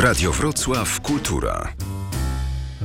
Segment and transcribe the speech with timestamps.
[0.00, 1.72] Radio Wrocław Kultura.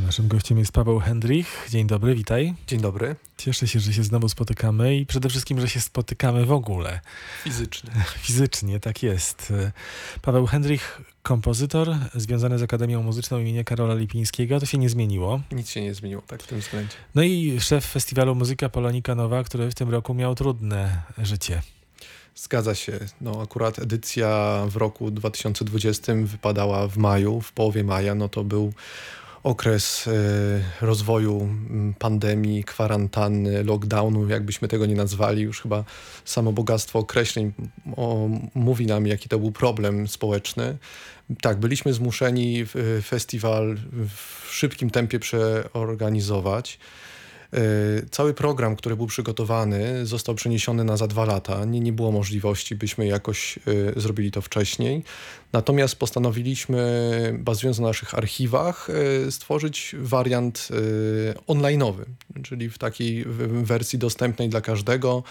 [0.05, 1.67] Naszym gościem jest Paweł Hendrich.
[1.71, 2.53] Dzień dobry, witaj.
[2.67, 3.15] Dzień dobry.
[3.37, 6.99] Cieszę się, że się znowu spotykamy i przede wszystkim, że się spotykamy w ogóle.
[7.43, 7.91] Fizycznie.
[8.25, 9.53] Fizycznie, tak jest.
[10.21, 14.59] Paweł Hendrich, kompozytor związany z Akademią Muzyczną imienia Karola Lipińskiego.
[14.59, 15.41] To się nie zmieniło.
[15.51, 16.95] Nic się nie zmieniło, tak w tym względzie.
[17.15, 21.61] No i szef festiwalu Muzyka Polonika Nowa, który w tym roku miał trudne życie.
[22.35, 22.99] Zgadza się.
[23.21, 28.15] No akurat edycja w roku 2020 wypadała w maju, w połowie maja.
[28.15, 28.73] No to był
[29.43, 30.11] okres e,
[30.85, 31.49] rozwoju
[31.99, 35.83] pandemii, kwarantanny, lockdownu, jakbyśmy tego nie nazwali, już chyba
[36.25, 37.53] samo bogactwo określeń
[37.97, 40.77] o, mówi nam, jaki to był problem społeczny.
[41.41, 42.65] Tak, byliśmy zmuszeni
[43.03, 43.77] festiwal
[44.15, 46.79] w szybkim tempie przeorganizować.
[47.53, 47.59] E,
[48.11, 51.65] cały program, który był przygotowany, został przeniesiony na za dwa lata.
[51.65, 53.61] Nie, nie było możliwości, byśmy jakoś e,
[53.99, 55.03] zrobili to wcześniej.
[55.53, 58.87] Natomiast postanowiliśmy, bazując na naszych archiwach,
[59.25, 60.69] e, stworzyć wariant
[61.47, 62.05] onlineowy,
[62.43, 63.25] czyli w takiej
[63.63, 65.23] wersji dostępnej dla każdego,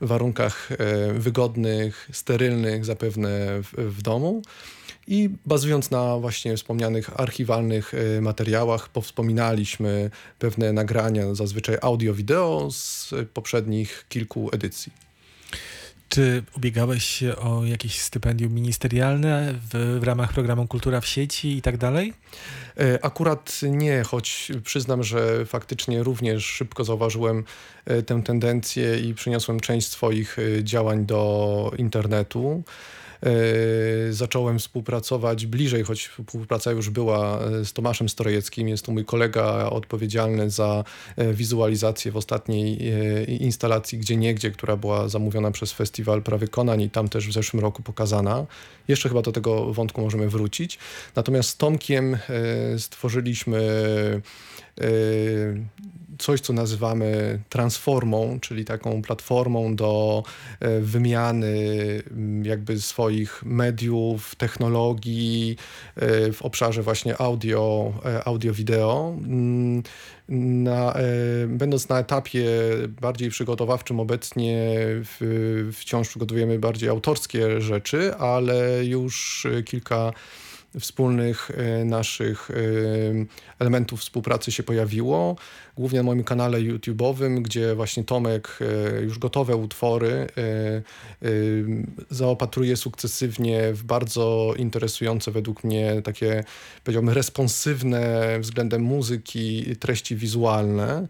[0.00, 0.68] w warunkach
[1.14, 4.42] wygodnych, sterylnych, zapewne w, w domu.
[5.10, 14.06] I bazując na właśnie wspomnianych archiwalnych e, materiałach, powspominaliśmy pewne nagrania, zazwyczaj audio-wideo z poprzednich
[14.08, 14.92] kilku edycji.
[16.08, 21.62] Czy ubiegałeś się o jakieś stypendium ministerialne w, w, ramach programu Kultura w sieci i
[21.62, 22.14] tak dalej?
[22.80, 27.44] E, akurat nie, choć przyznam, że faktycznie również szybko zauważyłem
[27.84, 32.64] e, tę tendencję i przyniosłem część swoich działań do internetu.
[33.22, 38.68] E, zacząłem współpracować bliżej, choć współpraca już była e, z Tomaszem Strojeckim.
[38.68, 40.84] Jest to mój kolega odpowiedzialny za
[41.16, 42.78] e, wizualizację w ostatniej
[43.42, 47.82] instalacji Gdzie Niegdzie, która była zamówiona przez Festiwal Prawykonań i tam też w zeszłym roku
[47.82, 48.46] pokazana.
[48.88, 50.78] Jeszcze chyba do tego wątku możemy wrócić.
[51.16, 52.18] Natomiast z Tomkiem
[52.78, 53.60] stworzyliśmy
[56.18, 60.22] coś, co nazywamy transformą, czyli taką platformą do
[60.60, 61.66] e, wymiany
[62.42, 65.56] jakby swoich mediów, technologii
[65.96, 69.14] e, w obszarze właśnie audio, e, audio-wideo.
[69.24, 69.82] Mm,
[70.28, 70.94] na,
[71.46, 72.46] będąc na etapie
[73.00, 80.12] bardziej przygotowawczym obecnie w, wciąż przygotowujemy bardziej autorskie rzeczy, ale już kilka
[80.80, 82.54] wspólnych e, naszych e,
[83.58, 85.36] elementów współpracy się pojawiło.
[85.76, 90.26] Głównie na moim kanale YouTube'owym, gdzie właśnie Tomek e, już gotowe utwory
[92.10, 96.44] zaopatruje sukcesywnie w bardzo interesujące według mnie takie,
[96.84, 101.06] powiedziałbym, responsywne względem muzyki treści wizualne.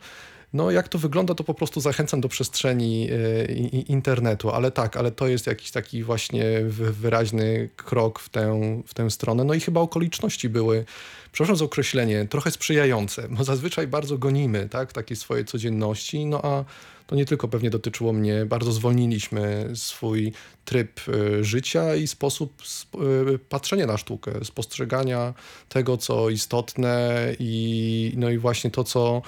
[0.53, 5.11] No jak to wygląda, to po prostu zachęcam do przestrzeni e, internetu, ale tak, ale
[5.11, 6.45] to jest jakiś taki właśnie
[6.91, 9.45] wyraźny krok w tę, w tę stronę.
[9.45, 10.85] No i chyba okoliczności były,
[11.33, 16.65] przepraszam za określenie, trochę sprzyjające, bo zazwyczaj bardzo gonimy tak, takiej swojej codzienności, no a
[17.07, 20.33] to nie tylko pewnie dotyczyło mnie, bardzo zwolniliśmy swój
[20.65, 22.63] tryb e, życia i sposób
[22.95, 25.35] e, patrzenia na sztukę, spostrzegania
[25.69, 29.23] tego, co istotne i, no i właśnie to, co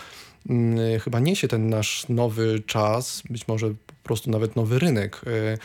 [1.01, 5.59] chyba niesie ten nasz nowy czas, być może po prostu nawet nowy rynek e,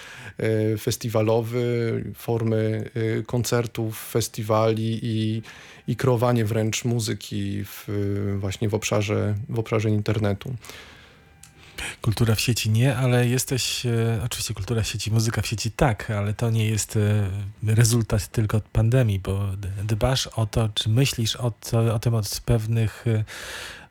[0.73, 2.89] e, festiwalowy, formy
[3.27, 5.41] koncertów, festiwali i,
[5.87, 7.87] i kreowanie wręcz muzyki w,
[8.39, 10.55] właśnie w obszarze, w obszarze internetu.
[12.01, 16.11] Kultura w sieci nie, ale jesteś, e, oczywiście kultura w sieci, muzyka w sieci tak,
[16.11, 17.29] ale to nie jest e,
[17.63, 19.47] rezultat tylko pandemii, bo
[19.83, 23.23] dbasz o to, czy myślisz o, to, o tym od pewnych e,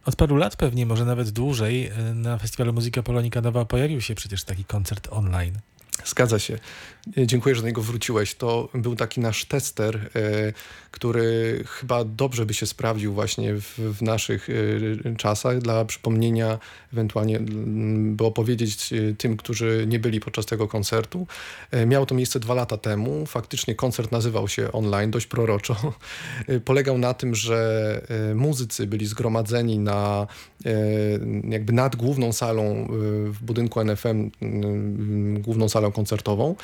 [0.06, 4.15] od paru lat pewnie, może nawet dłużej, e, na festiwalu Muzyka Polonika Nowa pojawił się
[4.15, 5.59] przecież taki koncert online.
[6.05, 6.59] Zgadza się.
[7.06, 8.34] Dziękuję, że do niego wróciłeś.
[8.34, 10.53] To był taki nasz tester, e,
[10.91, 15.59] który chyba dobrze by się sprawdził właśnie w, w naszych e, czasach.
[15.59, 16.59] Dla przypomnienia,
[16.93, 17.41] ewentualnie
[17.97, 21.26] by opowiedzieć e, tym, którzy nie byli podczas tego koncertu.
[21.87, 23.26] Miało to miejsce dwa lata temu.
[23.26, 25.76] Faktycznie koncert nazywał się online, dość proroczo.
[26.64, 28.00] Polegał na tym, że
[28.35, 30.26] muzycy byli zgromadzeni na
[31.49, 32.88] jakby nad główną salą
[33.31, 34.31] w budynku NFM,
[35.41, 36.54] główną salą koncertową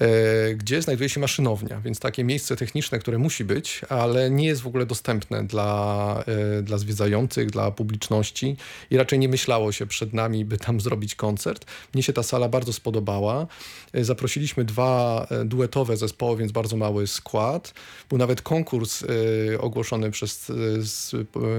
[0.00, 4.62] E, gdzie znajduje się maszynownia, więc takie miejsce techniczne, które musi być, ale nie jest
[4.62, 6.24] w ogóle dostępne dla,
[6.58, 8.56] e, dla zwiedzających, dla publiczności
[8.90, 11.64] i raczej nie myślało się przed nami, by tam zrobić koncert.
[11.94, 13.46] Mnie się ta sala bardzo spodobała.
[13.92, 17.74] E, zaprosiliśmy dwa duetowe zespoły, więc bardzo mały skład.
[18.08, 19.04] Był nawet konkurs
[19.58, 20.52] ogłoszony przez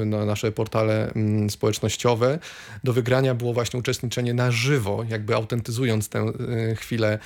[0.06, 2.39] na nasze portale mm, społecznościowe.
[2.83, 6.33] Do wygrania było właśnie uczestniczenie na żywo, jakby autentyzując tę
[6.75, 7.20] chwilę chwilę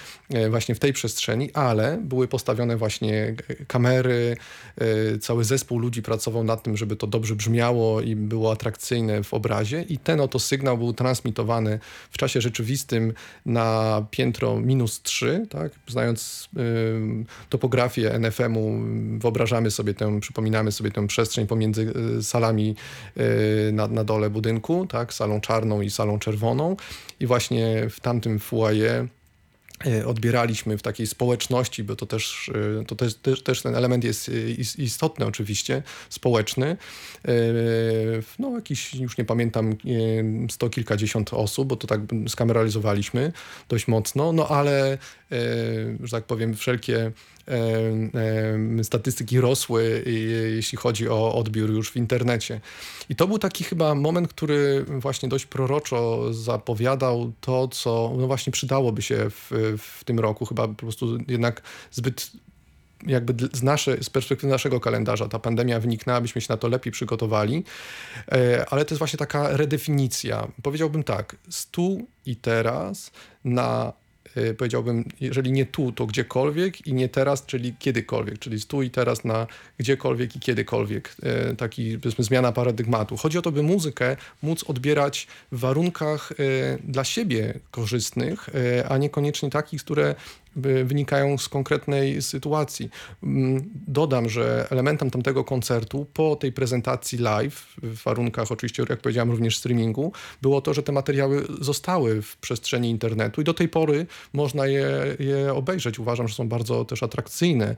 [0.50, 3.35] właśnie w tej przestrzeni, ale były postawione właśnie
[3.68, 4.38] kamery,
[5.21, 9.81] cały zespół ludzi pracował nad tym, żeby to dobrze brzmiało i było atrakcyjne w obrazie
[9.81, 11.79] i ten oto sygnał był transmitowany
[12.12, 13.13] w czasie rzeczywistym
[13.45, 15.71] na piętro minus 3, tak?
[15.88, 16.50] Znając
[17.50, 18.79] topografię NFM-u,
[19.19, 22.75] wyobrażamy sobie tę, przypominamy sobie tę przestrzeń pomiędzy salami
[23.74, 25.13] na, na dole budynku, tak?
[25.13, 26.75] Salą czarną i salą czerwoną
[27.19, 29.20] i właśnie w tamtym foyer E,
[30.05, 32.51] odbieraliśmy w takiej społeczności, bo to też,
[32.81, 34.31] e, to też, też, też ten element jest e,
[34.83, 36.77] istotny oczywiście, społeczny.
[38.39, 39.75] No jakiś, już nie pamiętam,
[40.49, 43.31] sto kilkadziesiąt osób, bo to tak skameralizowaliśmy
[43.69, 44.97] dość mocno, no ale,
[46.03, 47.11] że tak powiem, wszelkie
[48.83, 50.03] statystyki rosły,
[50.56, 52.62] jeśli chodzi o odbiór już w internecie.
[53.09, 58.51] I to był taki chyba moment, który właśnie dość proroczo zapowiadał to, co no właśnie
[58.51, 60.45] przydałoby się w, w tym roku.
[60.45, 61.62] Chyba po prostu jednak
[61.92, 62.31] zbyt
[63.07, 66.94] jakby z, nasze, z perspektywy naszego kalendarza ta pandemia wyniknęła, abyśmy się na to lepiej
[66.94, 67.63] przygotowali,
[68.31, 70.48] e, ale to jest właśnie taka redefinicja.
[70.63, 73.12] Powiedziałbym tak, stu i teraz
[73.44, 73.94] na
[74.57, 79.23] powiedziałbym, jeżeli nie tu, to gdziekolwiek i nie teraz, czyli kiedykolwiek, czyli tu i teraz
[79.23, 79.47] na
[79.77, 81.15] gdziekolwiek i kiedykolwiek.
[81.51, 83.17] Y, taki, powiedzmy, zmiana paradygmatu.
[83.17, 86.35] Chodzi o to, by muzykę móc odbierać w warunkach y,
[86.83, 88.49] dla siebie korzystnych,
[88.89, 90.15] a niekoniecznie takich, które
[90.56, 92.89] wynikają z konkretnej sytuacji.
[93.24, 99.31] Mm, dodam, że elementem tamtego koncertu po tej prezentacji live, w warunkach oczywiście, jak powiedziałem,
[99.31, 104.06] również streamingu, było to, że te materiały zostały w przestrzeni internetu i do tej pory
[104.33, 104.89] można je,
[105.19, 106.00] je obejrzeć.
[106.00, 107.75] Uważam, że są bardzo też atrakcyjne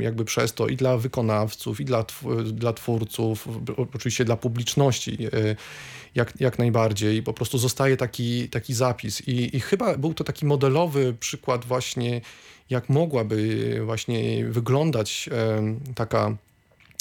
[0.00, 2.04] jakby przez to i dla wykonawców, i dla,
[2.44, 3.48] dla twórców,
[3.94, 5.56] oczywiście dla publiczności e,
[6.16, 7.22] jak, jak najbardziej.
[7.22, 9.28] Po prostu zostaje taki, taki zapis.
[9.28, 11.75] I, I chyba był to taki modelowy przykład właśnie,
[12.70, 15.28] jak mogłaby właśnie wyglądać
[15.94, 16.36] taka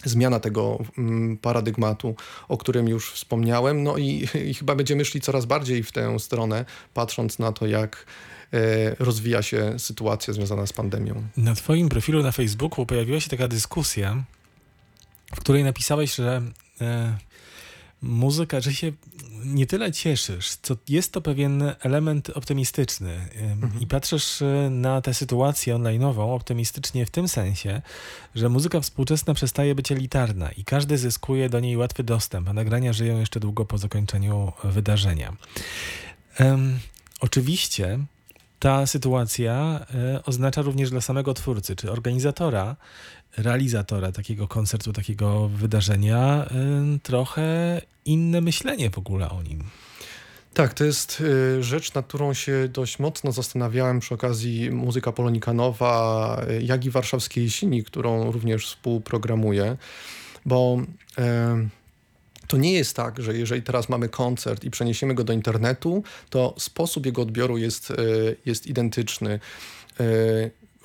[0.05, 2.15] zmiana tego mm, paradygmatu,
[2.47, 3.83] o którym już wspomniałem.
[3.83, 8.05] No i, i, chyba będziemy szli coraz bardziej w tę stronę, patrząc na to, jak
[8.53, 11.23] e, rozwija się sytuacja związana z pandemią.
[11.37, 14.23] Na Twoim profilu na Facebooku pojawiła się taka dyskusja,
[15.35, 16.41] w której napisałeś, że
[16.81, 17.17] e,
[18.01, 18.91] muzyka, że się
[19.45, 23.81] nie tyle cieszysz, co jest to pewien element optymistyczny mhm.
[23.81, 27.81] i patrzysz e, na tę sytuację online'ową optymistycznie w tym sensie,
[28.35, 32.93] że muzyka współczesna przestaje być elitarna i każdy zyskuje do niej łatwy dostęp, a nagrania
[32.93, 35.35] żyją jeszcze długo po zakończeniu wydarzenia.
[36.39, 36.79] Um,
[37.19, 37.99] oczywiście
[38.59, 42.75] ta sytuacja e, oznacza również dla samego twórcy czy organizatora
[43.37, 46.49] realizatora takiego koncertu, takiego wydarzenia,
[47.03, 49.63] trochę inne myślenie w ogóle o nim.
[50.53, 56.41] Tak, to jest y, rzecz, nad którą się dość mocno zastanawiałem przy okazji Muzyka Polonikanowa,
[56.49, 59.77] y, jak i Warszawskiej Sini, którą również współprogramuję,
[60.45, 60.77] bo
[62.47, 66.55] to nie jest tak, że jeżeli teraz mamy koncert i przeniesiemy go do internetu, to
[66.57, 69.39] sposób jego odbioru jest, y, jest identyczny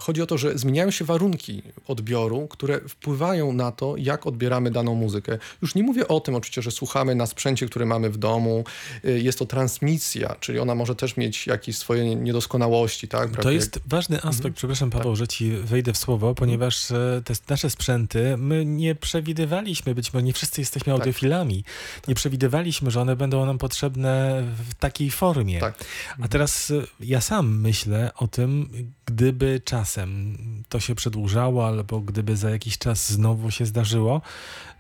[0.01, 4.95] chodzi o to, że zmieniają się warunki odbioru, które wpływają na to, jak odbieramy daną
[4.95, 5.39] muzykę.
[5.63, 8.65] Już nie mówię o tym oczywiście, że słuchamy na sprzęcie, który mamy w domu.
[9.05, 13.09] Y, jest to transmisja, czyli ona może też mieć jakieś swoje niedoskonałości.
[13.09, 13.43] Tak?
[13.43, 14.55] To jest ważny aspekt, mhm.
[14.55, 15.19] przepraszam Paweł, tak.
[15.19, 20.23] że ci wejdę w słowo, ponieważ e, te nasze sprzęty, my nie przewidywaliśmy, być może
[20.23, 21.01] nie wszyscy jesteśmy tak.
[21.01, 21.65] audiofilami,
[21.97, 22.09] tak.
[22.09, 25.61] nie przewidywaliśmy, że one będą nam potrzebne w takiej formie.
[25.61, 25.85] Tak.
[26.23, 28.71] A teraz e, ja sam myślę o tym,
[29.11, 30.37] gdyby czasem
[30.69, 34.23] to się przedłużało, albo gdyby za jakiś czas znowu się zdarzyło,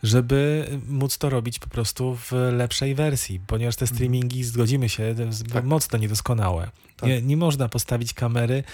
[0.02, 3.96] żeby móc to robić po prostu w lepszej wersji, ponieważ te mhm.
[3.96, 5.14] streamingi, zgodzimy się,
[5.52, 5.64] tak.
[5.64, 6.70] mocno niedoskonałe.
[6.96, 7.08] Tak.
[7.08, 8.64] Nie, nie można postawić kamery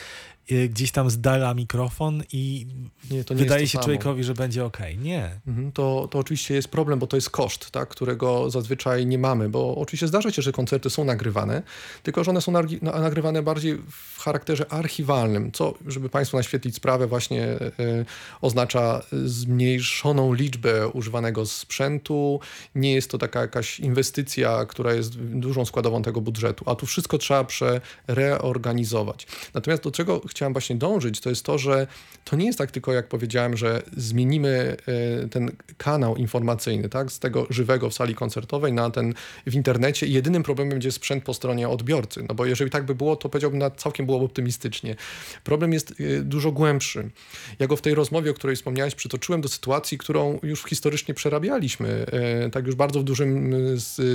[0.69, 2.67] gdzieś tam zdala mikrofon i
[3.11, 3.85] nie, nie wydaje się samo.
[3.85, 4.79] człowiekowi, że będzie ok.
[4.99, 5.41] Nie.
[5.47, 9.49] Mhm, to, to oczywiście jest problem, bo to jest koszt, tak, którego zazwyczaj nie mamy,
[9.49, 11.63] bo oczywiście zdarza się, że koncerty są nagrywane,
[12.03, 17.45] tylko że one są nagrywane bardziej w charakterze archiwalnym, co, żeby Państwu naświetlić sprawę, właśnie
[17.45, 18.05] y,
[18.41, 22.41] oznacza zmniejszoną liczbę używanego sprzętu.
[22.75, 27.19] Nie jest to taka jakaś inwestycja, która jest dużą składową tego budżetu, a tu wszystko
[27.19, 29.27] trzeba przereorganizować.
[29.55, 31.87] Natomiast do czego chciałem właśnie dążyć, to jest to, że
[32.25, 34.77] to nie jest tak tylko, jak powiedziałem, że zmienimy
[35.25, 39.15] e, ten kanał informacyjny, tak, z tego żywego w sali koncertowej na ten
[39.47, 42.25] w internecie i jedynym problemem będzie sprzęt po stronie odbiorcy.
[42.29, 44.97] No bo jeżeli tak by było, to powiedziałbym, na całkiem byłoby optymistycznie.
[45.45, 47.11] Problem jest e, dużo głębszy.
[47.59, 51.89] Ja go w tej rozmowie, o której wspomniałeś, przytoczyłem do sytuacji, którą już historycznie przerabialiśmy,
[51.89, 53.55] e, tak już bardzo w dużym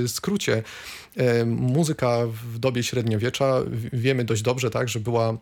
[0.06, 0.62] skrócie.
[1.46, 2.18] Muzyka
[2.52, 3.62] w dobie średniowiecza,
[3.92, 5.38] wiemy dość dobrze, tak, że była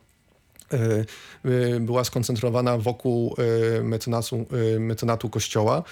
[1.81, 3.37] była skoncentrowana wokół
[3.83, 4.47] mecenasu,
[4.79, 5.83] mecenatu kościoła.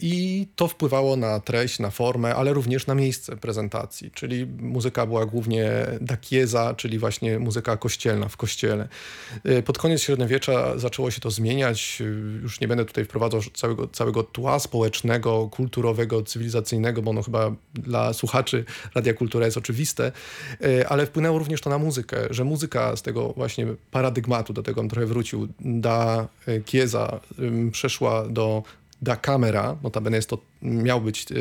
[0.00, 5.26] I to wpływało na treść, na formę, ale również na miejsce prezentacji, czyli muzyka była
[5.26, 5.70] głównie
[6.00, 8.88] dakieza, czyli właśnie muzyka kościelna w kościele.
[9.64, 12.02] Pod koniec średniowiecza zaczęło się to zmieniać,
[12.42, 18.12] już nie będę tutaj wprowadzał całego, całego tła społecznego, kulturowego, cywilizacyjnego, bo ono chyba dla
[18.12, 20.12] słuchaczy Radia Kultura jest oczywiste,
[20.88, 23.57] ale wpłynęło również to na muzykę, że muzyka z tego właśnie
[23.90, 26.28] paradygmatu, do tego on trochę wrócił, da
[26.64, 27.20] Kieza
[27.72, 28.62] przeszła do
[29.02, 31.34] da kamera, notabene jest to, miał być e,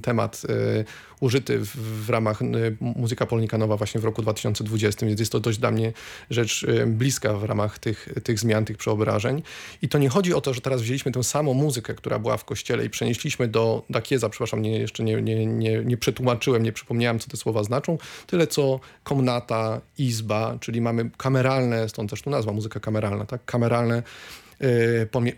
[0.00, 0.84] temat e,
[1.20, 1.76] użyty w,
[2.06, 2.46] w ramach e,
[2.80, 5.92] Muzyka Polnikanowa właśnie w roku 2020, więc jest to dość dla mnie
[6.30, 9.42] rzecz bliska w ramach tych, tych zmian, tych przeobrażeń.
[9.82, 12.44] I to nie chodzi o to, że teraz wzięliśmy tę samą muzykę, która była w
[12.44, 17.18] kościele i przenieśliśmy do Dakieza, przepraszam, nie, jeszcze nie, nie, nie, nie przetłumaczyłem, nie przypomniałem,
[17.18, 22.52] co te słowa znaczą, tyle co komnata, izba, czyli mamy kameralne, stąd też tu nazwa
[22.52, 24.02] muzyka kameralna, tak, kameralne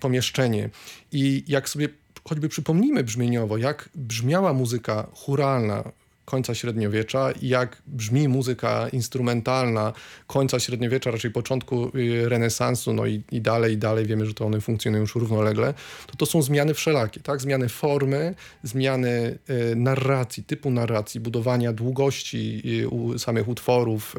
[0.01, 0.71] pomieszczenie.
[1.13, 1.89] I jak sobie
[2.25, 5.93] choćby przypomnimy brzmieniowo, jak brzmiała muzyka churalna
[6.29, 9.93] końca średniowiecza i jak brzmi muzyka instrumentalna
[10.27, 14.47] końca średniowiecza, raczej początku y, renesansu, no i, i dalej, i dalej, wiemy, że to
[14.47, 15.75] one funkcjonują już równolegle,
[16.07, 17.41] to to są zmiany wszelakie, tak?
[17.41, 19.39] Zmiany formy, zmiany
[19.73, 24.17] y, narracji, typu narracji, budowania długości y, u samych utworów,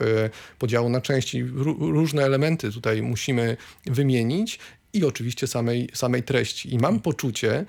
[0.60, 1.44] podziału na części.
[1.80, 4.60] różne elementy tutaj musimy wymienić
[4.94, 6.74] i oczywiście samej, samej treści.
[6.74, 7.66] I mam poczucie,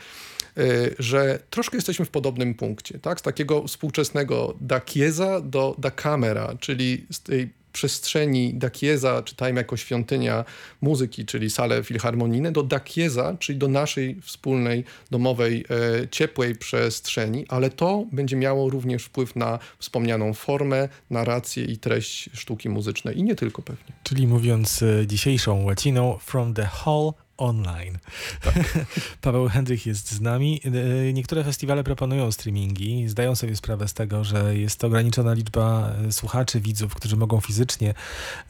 [0.58, 3.20] y, że troszkę jesteśmy w podobnym punkcie, tak?
[3.20, 9.76] Z takiego współczesnego da Chiesa do da Camera, czyli z tej przestrzeni Dakieza, czytajmy jako
[9.76, 10.44] świątynia
[10.80, 15.64] muzyki, czyli salę filharmonijne, do Dakieza, czyli do naszej wspólnej, domowej,
[16.02, 22.30] e, ciepłej przestrzeni, ale to będzie miało również wpływ na wspomnianą formę, narrację i treść
[22.32, 23.92] sztuki muzycznej i nie tylko pewnie.
[24.02, 27.98] Czyli mówiąc e, dzisiejszą łaciną, from the hall online.
[28.42, 28.54] Tak.
[29.20, 30.60] Paweł Hendrych jest z nami.
[30.64, 36.12] E, niektóre festiwale proponują streamingi, zdają sobie sprawę z tego, że jest ograniczona liczba e,
[36.12, 37.94] słuchaczy, widzów, którzy mogą fizycznie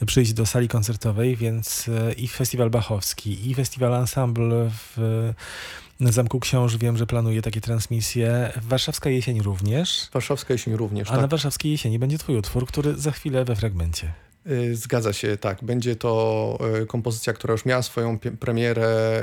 [0.06, 5.32] przyjść do sali koncertowej, więc e, i Festiwal Bachowski, i Festiwal Ensemble w
[6.00, 8.52] na Zamku Książ wiem, że planuje takie transmisje.
[8.62, 10.08] Warszawska Jesień również.
[10.12, 11.20] Warszawska Jesień również, A tak.
[11.20, 14.12] na Warszawskiej Jesieni będzie twój utwór, który za chwilę we fragmencie.
[14.46, 15.64] Y, zgadza się, tak.
[15.64, 19.22] Będzie to y, kompozycja, która już miała swoją premierę.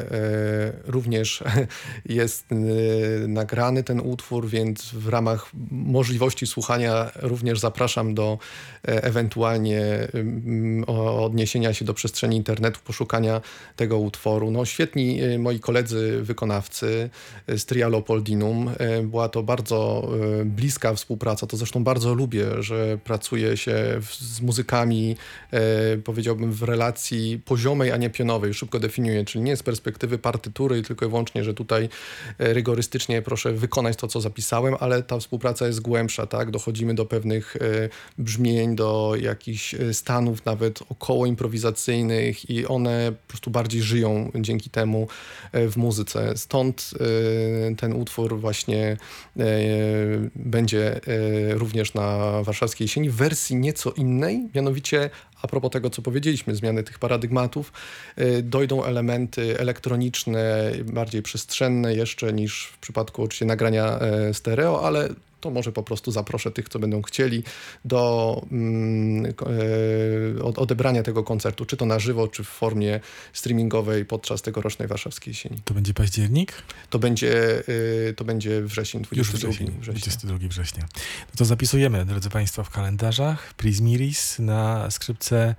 [0.86, 1.43] Y, również
[2.05, 2.45] jest
[3.27, 8.38] nagrany ten utwór, więc w ramach możliwości słuchania również zapraszam do
[8.83, 10.07] ewentualnie
[10.88, 13.41] odniesienia się do przestrzeni internetu, poszukania
[13.75, 14.51] tego utworu.
[14.51, 17.09] No, świetni moi koledzy wykonawcy
[17.47, 18.71] z Tria Leopoldinum.
[19.03, 20.09] Była to bardzo
[20.45, 21.47] bliska współpraca.
[21.47, 25.06] To zresztą bardzo lubię, że pracuje się z muzykami
[25.51, 28.53] e, powiedziałbym, w relacji poziomej, a nie pionowej.
[28.53, 31.89] Szybko definiuję, czyli nie z perspektywy partytury, tylko i wyłącznie, że tutaj
[32.39, 36.51] e, rygorystycznie proszę wykonać to, co zapisałem, ale ta współpraca jest głębsza, tak?
[36.51, 43.27] Dochodzimy do pewnych e, brzmień, do jakichś e, stanów nawet około improwizacyjnych i one po
[43.27, 45.07] prostu bardziej żyją dzięki temu
[45.51, 46.37] e, w muzyce.
[46.37, 46.91] Stąd
[47.77, 48.97] ten utwór właśnie
[50.35, 51.01] będzie
[51.53, 54.97] również na warszawskiej jesieni w wersji nieco innej, mianowicie
[55.42, 57.74] a propos tego, co powiedzieliśmy, zmiany tych paradygmatów,
[58.20, 65.10] y, dojdą elementy elektroniczne, bardziej przestrzenne jeszcze niż w przypadku oczywiście nagrania e, stereo, ale
[65.39, 67.44] to może po prostu zaproszę tych, co będą chcieli
[67.86, 73.00] do mm, e, odebrania tego koncertu, czy to na żywo, czy w formie
[73.34, 75.58] streamingowej podczas tegorocznej warszawskiej jesieni.
[75.65, 76.53] To będzie październik?
[76.89, 77.63] To będzie,
[78.10, 79.91] e, to będzie wrzesień, 22 wrzesień, września.
[79.94, 80.84] 22 września.
[81.20, 85.56] No to zapisujemy, drodzy Państwo, w kalendarzach Prismiris na skrzypce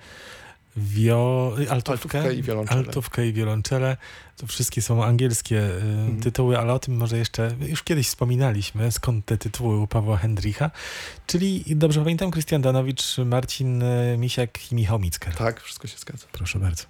[0.79, 1.53] Wio...
[1.71, 2.79] Altówkę, altówkę, i wiolonczele.
[2.79, 3.97] altówkę i wiolonczele.
[4.37, 6.21] To wszystkie są angielskie y, mhm.
[6.21, 10.71] tytuły, ale o tym może jeszcze już kiedyś wspominaliśmy, skąd te tytuły u Pawła Hendricha.
[11.27, 15.35] Czyli, dobrze pamiętam, Krystian Danowicz, Marcin y, Misiak i Michał Micker.
[15.35, 16.27] Tak, wszystko się zgadza.
[16.33, 16.85] Proszę bardzo.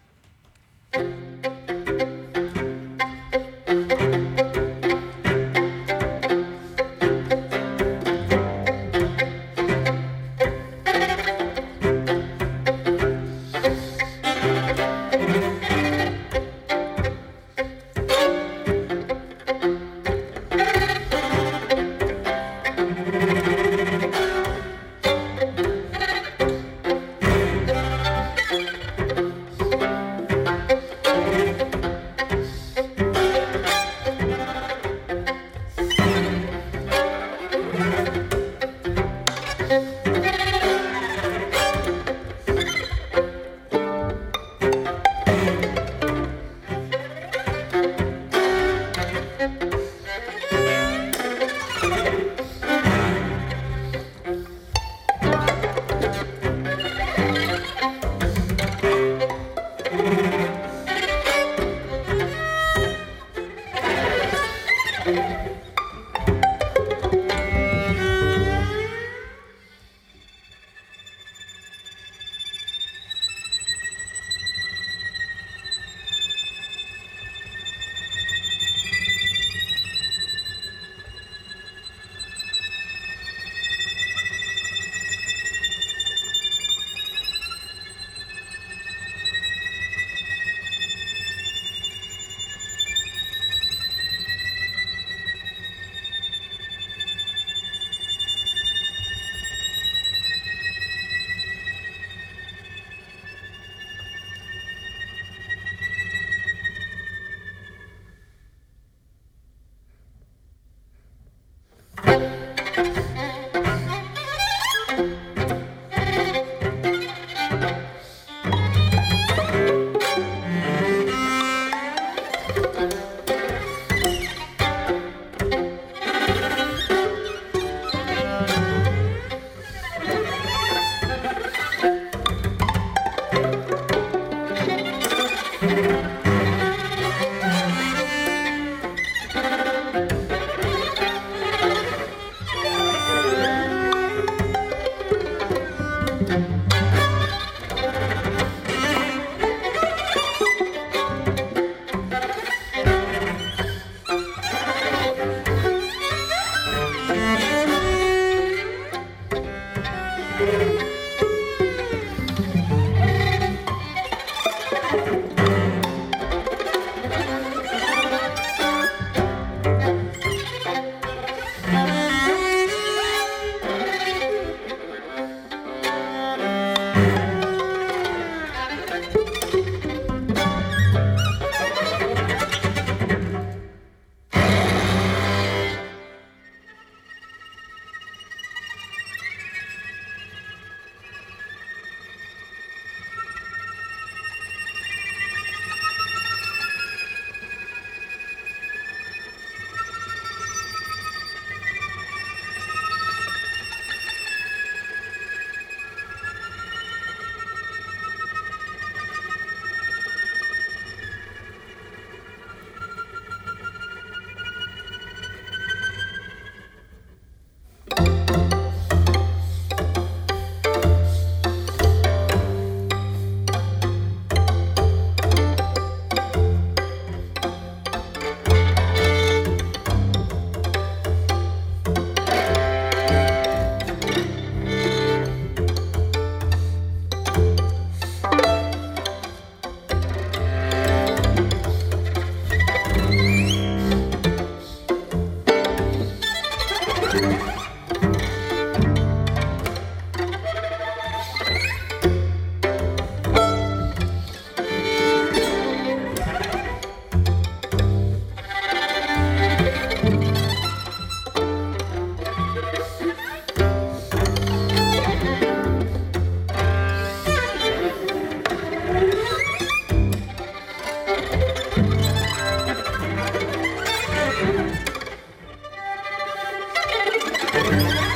[277.68, 278.07] Kompozytor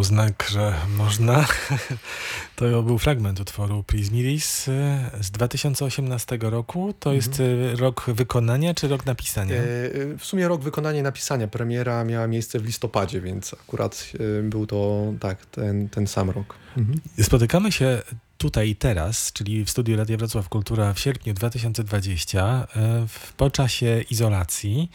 [0.00, 1.44] Dał znak, że można.
[2.56, 4.72] To był fragment utworu Prismiris y,
[5.20, 6.94] z 2018 roku.
[7.00, 7.16] To mhm.
[7.16, 9.54] jest y, rok wykonania czy rok napisania?
[9.54, 9.60] E,
[10.18, 11.48] w sumie rok wykonania i napisania.
[11.48, 16.54] Premiera miała miejsce w listopadzie, więc akurat y, był to tak, ten, ten sam rok.
[16.76, 17.00] Mhm.
[17.22, 18.02] Spotykamy się
[18.40, 24.04] tutaj i teraz, czyli w studiu Radia Wrocław Kultura w sierpniu 2020, e, po czasie
[24.10, 24.90] izolacji.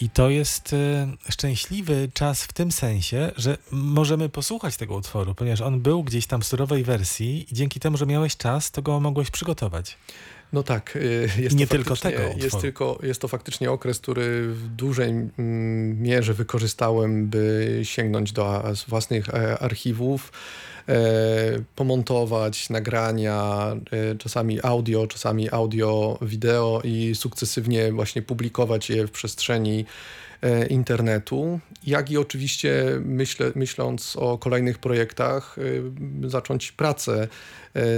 [0.00, 5.60] I to jest e, szczęśliwy czas w tym sensie, że możemy posłuchać tego utworu, ponieważ
[5.60, 9.00] on był gdzieś tam w surowej wersji i dzięki temu, że miałeś czas, to go
[9.00, 9.98] mogłeś przygotować.
[10.52, 12.22] No tak, e, jest nie tylko tego.
[12.36, 15.12] Jest, tylko, jest to faktycznie okres, który w dużej
[15.98, 20.32] mierze wykorzystałem, by sięgnąć do własnych archiwów
[20.88, 29.10] E, pomontować nagrania, e, czasami audio, czasami audio, wideo i sukcesywnie właśnie publikować je w
[29.10, 29.84] przestrzeni
[30.42, 35.56] e, internetu, jak i oczywiście myślę, myśląc o kolejnych projektach,
[36.26, 37.28] zacząć pracę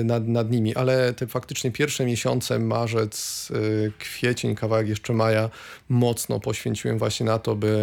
[0.04, 3.48] nad, nad nimi, ale te faktycznie pierwsze miesiące, marzec,
[3.98, 5.50] kwiecień, kawałek jeszcze maja,
[5.88, 7.78] mocno poświęciłem właśnie na to, by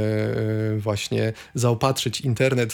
[0.78, 2.74] właśnie zaopatrzyć internet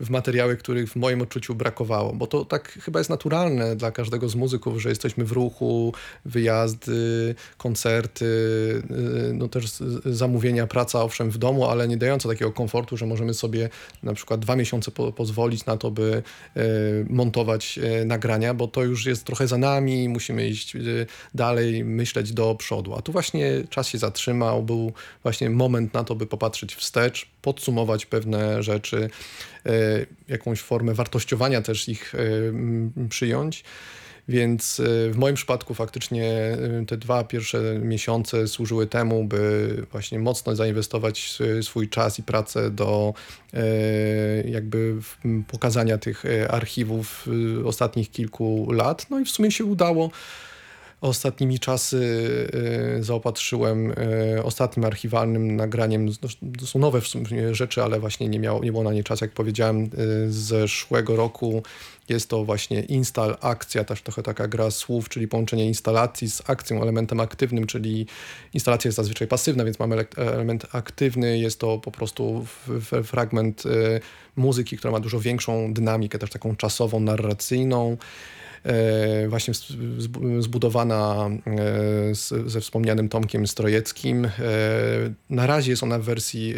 [0.00, 4.28] w materiały, których w moim odczuciu brakowało, bo to tak chyba jest naturalne dla każdego
[4.28, 5.94] z muzyków, że jesteśmy w ruchu,
[6.24, 8.26] wyjazdy, koncerty,
[9.34, 9.70] no też
[10.04, 13.68] zamówienia, praca owszem w domu, ale nie dająca takiego komfortu, że możemy sobie
[14.02, 16.22] na przykład dwa miesiące po pozwolić na to, by
[17.10, 18.04] montować y,
[18.54, 20.76] bo to już jest trochę za nami, musimy iść
[21.34, 22.94] dalej, myśleć do przodu.
[22.94, 28.06] A tu właśnie czas się zatrzymał, był właśnie moment na to, by popatrzeć wstecz, podsumować
[28.06, 29.10] pewne rzeczy,
[30.28, 32.12] jakąś formę wartościowania też ich
[33.08, 33.64] przyjąć.
[34.28, 40.18] Więc e, w moim przypadku faktycznie e, te dwa pierwsze miesiące służyły temu, by właśnie
[40.18, 43.14] mocno zainwestować swój czas i pracę do
[44.44, 44.94] jakby
[45.48, 47.28] pokazania tych archiwów
[47.64, 49.06] ostatnich kilku lat.
[49.10, 50.10] No i w sumie się udało.
[51.02, 52.28] Ostatnimi czasy
[53.00, 53.94] zaopatrzyłem
[54.42, 56.08] ostatnim archiwalnym nagraniem.
[56.58, 59.20] To są nowe w sumie rzeczy, ale właśnie nie, miało, nie było na nie czas,
[59.20, 59.90] jak powiedziałem,
[60.28, 61.62] z zeszłego roku
[62.08, 66.82] jest to właśnie install, akcja, też trochę taka gra słów, czyli połączenie instalacji z akcją,
[66.82, 68.06] elementem aktywnym, czyli
[68.54, 72.46] instalacja jest zazwyczaj pasywna, więc mamy element aktywny, jest to po prostu
[73.04, 73.62] fragment
[74.36, 77.96] muzyki, która ma dużo większą dynamikę, też taką czasową, narracyjną.
[78.64, 79.54] E, właśnie
[80.38, 84.24] zbudowana e, ze wspomnianym Tomkiem Strojeckim.
[84.24, 84.30] E,
[85.30, 86.54] na razie jest ona w wersji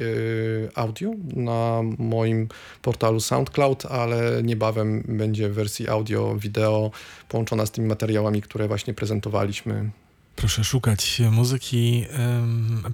[0.74, 2.48] audio na moim
[2.82, 6.90] portalu SoundCloud, ale niebawem będzie w wersji audio, wideo
[7.28, 9.90] połączona z tymi materiałami, które właśnie prezentowaliśmy
[10.36, 12.04] Proszę szukać muzyki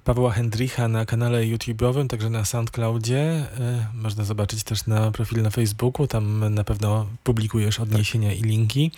[0.04, 3.20] Pawła Hendricha na kanale YouTube'owym, także na SoundCloudzie.
[3.20, 8.90] E, można zobaczyć też na profil na Facebooku, tam na pewno publikujesz odniesienia i linki.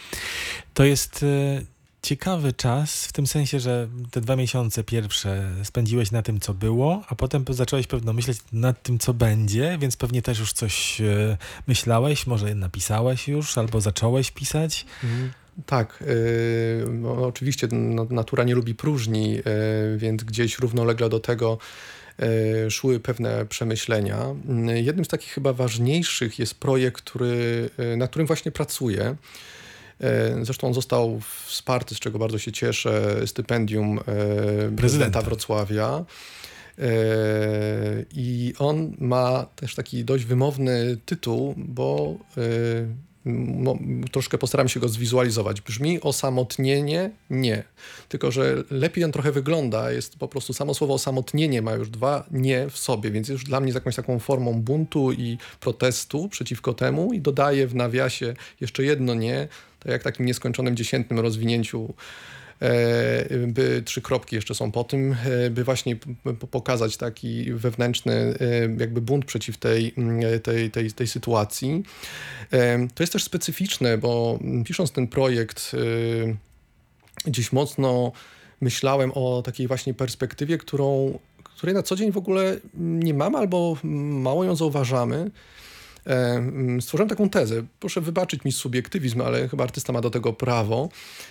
[0.75, 1.63] To jest e,
[2.03, 7.05] ciekawy czas, w tym sensie, że te dwa miesiące pierwsze spędziłeś na tym, co było,
[7.09, 11.37] a potem zacząłeś pewno myśleć nad tym, co będzie, więc pewnie też już coś e,
[11.67, 14.87] myślałeś, może napisałeś już, albo zacząłeś pisać.
[15.05, 15.33] Mhm.
[15.67, 19.43] Tak, yy, no, oczywiście no, natura nie lubi próżni, yy,
[19.97, 21.59] więc gdzieś równolegle do tego
[22.19, 24.35] yy, szły pewne przemyślenia.
[24.75, 29.17] Jednym z takich chyba ważniejszych jest projekt, który, na którym właśnie pracuję.
[30.43, 36.05] Zresztą on został wsparty, z czego bardzo się cieszę, stypendium prezydenta, prezydenta Wrocławia.
[38.15, 42.17] I on ma też taki dość wymowny tytuł, bo
[43.25, 43.79] no,
[44.13, 45.61] troszkę postaram się go zwizualizować.
[45.61, 47.11] Brzmi osamotnienie?
[47.31, 47.65] Nie.
[48.09, 49.93] Tylko, że lepiej on trochę wygląda.
[49.93, 53.61] Jest po prostu samo słowo osamotnienie ma już dwa nie w sobie, więc już dla
[53.61, 58.85] mnie jest jakąś taką formą buntu i protestu przeciwko temu i dodaję w nawiasie jeszcze
[58.85, 61.95] jedno nie, tak jak takim nieskończonym dziesiętnym rozwinięciu
[63.47, 65.97] by trzy kropki jeszcze są po tym, e, by właśnie
[66.51, 68.35] pokazać taki wewnętrzny e,
[68.79, 69.95] jakby bunt przeciw tej,
[70.43, 71.83] tej, tej, tej sytuacji.
[72.95, 75.73] To jest też specyficzne, bo pisząc ten projekt
[77.25, 78.13] gdzieś mocno
[78.61, 81.19] myślałem o takiej właśnie perspektywie, którą,
[81.57, 85.31] której na co dzień w ogóle nie mamy albo mało ją zauważamy.
[86.07, 87.63] E, mm, stworzyłem taką tezę.
[87.81, 90.89] Proszę wybaczyć mi subiektywizm, ale chyba artysta ma do tego prawo.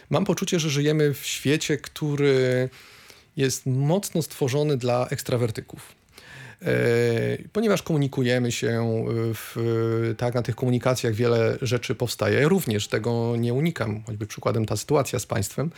[0.09, 2.69] Mam poczucie, że żyjemy w świecie, który
[3.37, 5.95] jest mocno stworzony dla ekstrawertyków.
[6.61, 6.73] E,
[7.53, 9.03] ponieważ komunikujemy się,
[9.33, 12.41] w, tak, na tych komunikacjach wiele rzeczy powstaje.
[12.41, 15.71] Ja również tego nie unikam, choćby przykładem ta sytuacja z państwem.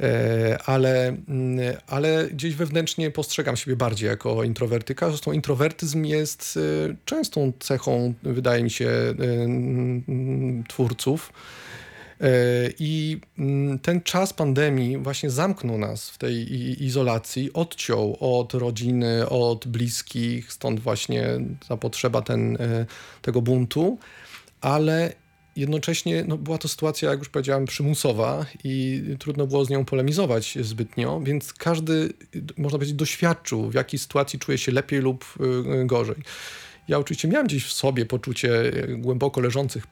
[0.00, 5.08] E, ale, mm, ale gdzieś wewnętrznie postrzegam siebie bardziej jako introwertyka.
[5.08, 6.58] Zresztą introwertyzm jest
[6.90, 9.14] e, częstą cechą, wydaje mi się, e,
[10.68, 11.32] twórców.
[12.78, 16.52] I mm, ten czas pandemii właśnie zamknął nas w tej
[16.84, 21.26] izolacji, odciął od rodziny, od bliskich, stąd właśnie
[21.68, 22.58] ta potrzeba ten,
[23.22, 23.98] tego buntu,
[24.60, 25.12] ale
[25.56, 30.58] Jednocześnie no, była to sytuacja, jak już powiedziałem, przymusowa i trudno było z nią polemizować
[30.60, 32.12] zbytnio, więc każdy,
[32.56, 35.24] można powiedzieć, doświadczył, w jakiej sytuacji czuje się lepiej lub
[35.82, 36.16] y, gorzej.
[36.88, 39.86] Ja oczywiście miałem gdzieś w sobie poczucie głęboko leżących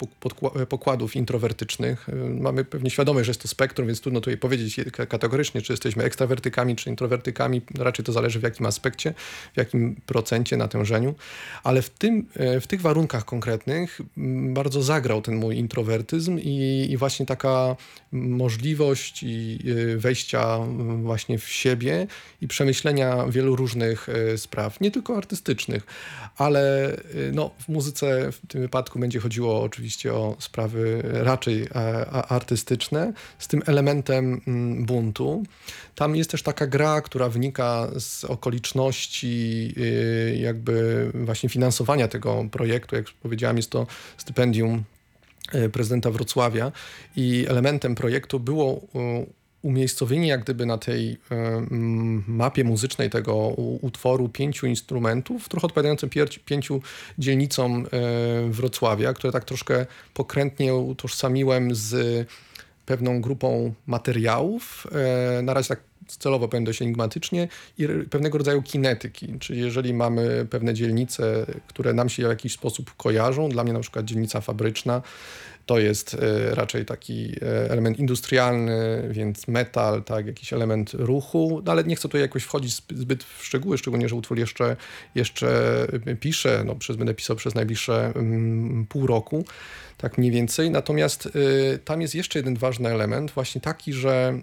[0.68, 2.06] pokładów introwertycznych.
[2.40, 6.76] Mamy pewnie świadomość, że jest to spektrum, więc trudno tutaj powiedzieć kategorycznie, czy jesteśmy ekstrawertykami,
[6.76, 7.62] czy introwertykami.
[7.78, 9.14] Raczej to zależy w jakim aspekcie,
[9.54, 11.14] w jakim procencie natężeniu.
[11.62, 12.26] Ale w, tym,
[12.60, 14.00] w tych warunkach konkretnych
[14.52, 17.76] bardzo zagrał ten mój introwertyzm i, i właśnie taka
[18.12, 19.24] możliwość
[19.96, 20.58] wejścia
[21.02, 22.06] właśnie w siebie
[22.40, 25.86] i przemyślenia wielu różnych spraw, nie tylko artystycznych,
[26.36, 26.81] ale
[27.32, 31.68] no, w muzyce w tym wypadku będzie chodziło oczywiście o sprawy raczej
[32.28, 35.42] artystyczne, z tym elementem mm, buntu.
[35.94, 42.96] Tam jest też taka gra, która wynika z okoliczności y, jakby właśnie finansowania tego projektu.
[42.96, 44.82] Jak powiedziałem, jest to stypendium
[45.54, 46.72] y, prezydenta Wrocławia
[47.16, 48.80] i elementem projektu było
[49.62, 51.18] umiejscowienie jak gdyby na tej
[52.26, 53.36] mapie muzycznej tego
[53.80, 56.10] utworu pięciu instrumentów, trochę odpowiadającym
[56.44, 56.82] pięciu
[57.18, 62.28] dzielnicom e, Wrocławia, które tak troszkę pokrętnie utożsamiłem z
[62.86, 64.86] pewną grupą materiałów.
[65.38, 67.48] E, na razie tak celowo powiem dość enigmatycznie
[67.78, 72.96] i pewnego rodzaju kinetyki, czyli jeżeli mamy pewne dzielnice, które nam się w jakiś sposób
[72.96, 75.02] kojarzą, dla mnie na przykład dzielnica fabryczna,
[75.66, 81.72] to jest e, raczej taki e, element industrialny, więc metal, tak, jakiś element ruchu, no
[81.72, 84.76] ale nie chcę tu jakoś wchodzić zbyt w szczegóły, szczególnie, że utwór jeszcze,
[85.14, 85.86] jeszcze
[86.20, 89.44] piszę, no, przez, będę pisał przez najbliższe mm, pół roku,
[89.98, 90.70] tak mniej więcej.
[90.70, 94.38] Natomiast y, tam jest jeszcze jeden ważny element, właśnie taki, że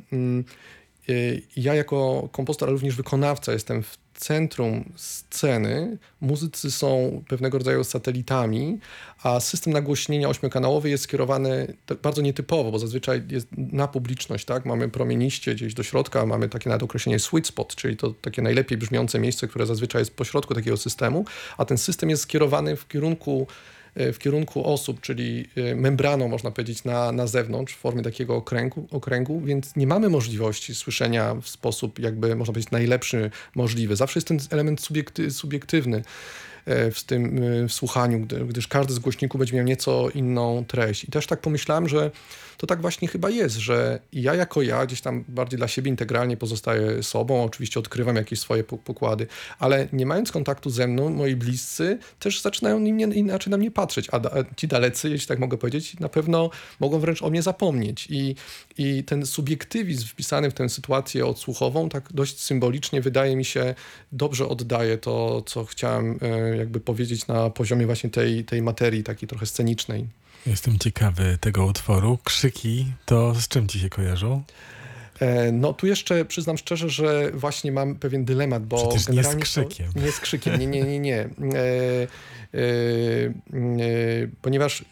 [1.09, 7.83] y, ja jako kompozytor, ale również wykonawca jestem w centrum sceny muzycy są pewnego rodzaju
[7.83, 8.79] satelitami,
[9.23, 14.65] a system nagłośnienia ośmiokanałowy jest skierowany bardzo nietypowo, bo zazwyczaj jest na publiczność, tak?
[14.65, 18.77] Mamy promieniście gdzieś do środka, mamy takie nawet określenie sweet spot, czyli to takie najlepiej
[18.77, 21.25] brzmiące miejsce, które zazwyczaj jest pośrodku takiego systemu,
[21.57, 23.47] a ten system jest skierowany w kierunku
[23.95, 28.87] w kierunku osób, czyli e, membraną, można powiedzieć, na, na zewnątrz, w formie takiego okręgu,
[28.91, 33.95] okręgu, więc nie mamy możliwości słyszenia w sposób, jakby można powiedzieć, najlepszy możliwy.
[33.95, 36.03] Zawsze jest ten element subiekty, subiektywny
[36.65, 41.03] e, w tym w słuchaniu, gdyż każdy z głośników będzie miał nieco inną treść.
[41.03, 42.11] I też tak pomyślałem, że
[42.59, 46.37] to tak właśnie chyba jest, że ja jako ja gdzieś tam bardziej dla siebie integralnie
[46.37, 49.27] pozostaję sobą, oczywiście odkrywam jakieś swoje pokłady,
[49.59, 54.21] ale nie mając kontaktu ze mną, moi bliscy też zaczynają inaczej na mnie patrzeć, a
[54.57, 58.35] ci dalecy, jeśli tak mogę powiedzieć, na pewno mogą wręcz o mnie zapomnieć i,
[58.77, 63.75] i ten subiektywizm wpisany w tę sytuację odsłuchową tak dość symbolicznie wydaje mi się
[64.11, 69.29] dobrze oddaje to, co chciałem e, jakby powiedzieć na poziomie właśnie tej, tej materii takiej
[69.29, 70.07] trochę scenicznej.
[70.45, 72.17] Jestem ciekawy tego utworu.
[72.23, 74.43] Krzyki to z czym ci się kojarzą?
[75.19, 79.45] E, no tu jeszcze przyznam szczerze, że właśnie mam pewien dylemat, bo Przecież generalnie nie
[79.45, 79.93] z krzykiem.
[79.93, 81.19] To, nie z krzykiem, nie, nie, nie, nie.
[81.19, 82.07] E, e,
[82.53, 84.85] e ponieważ e,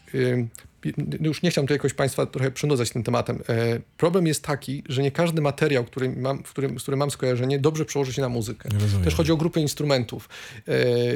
[1.20, 3.42] już nie chciałem tu jakoś Państwa trochę przynudzać tym tematem.
[3.48, 7.10] E, problem jest taki, że nie każdy materiał, który mam, w którym, z którym mam
[7.10, 8.68] skojarzenie, dobrze przełoży się na muzykę.
[9.04, 10.28] Też chodzi o grupę instrumentów,
[10.68, 10.74] e,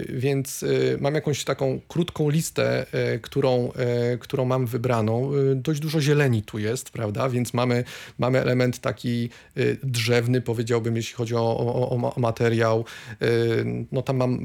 [0.08, 0.66] więc e,
[1.00, 2.86] mam jakąś taką krótką listę,
[3.22, 3.72] którą,
[4.20, 5.30] którą mam wybraną.
[5.54, 7.28] Dość dużo zieleni tu jest, prawda?
[7.28, 7.84] Więc mamy,
[8.18, 9.30] mamy element taki
[9.82, 12.84] drzewny, powiedziałbym, jeśli chodzi o, o, o materiał.
[13.92, 14.38] No tam mam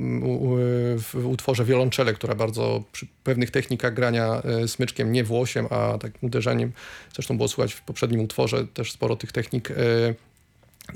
[0.97, 6.72] w utworze wiolonczele, która bardzo przy pewnych technikach grania smyczkiem nie włosiem, a takim uderzeniem.
[7.13, 9.76] Zresztą było słychać w poprzednim utworze też sporo tych technik e,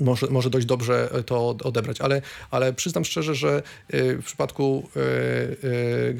[0.00, 4.88] może, może dość dobrze to odebrać, ale, ale przyznam szczerze, że e, w przypadku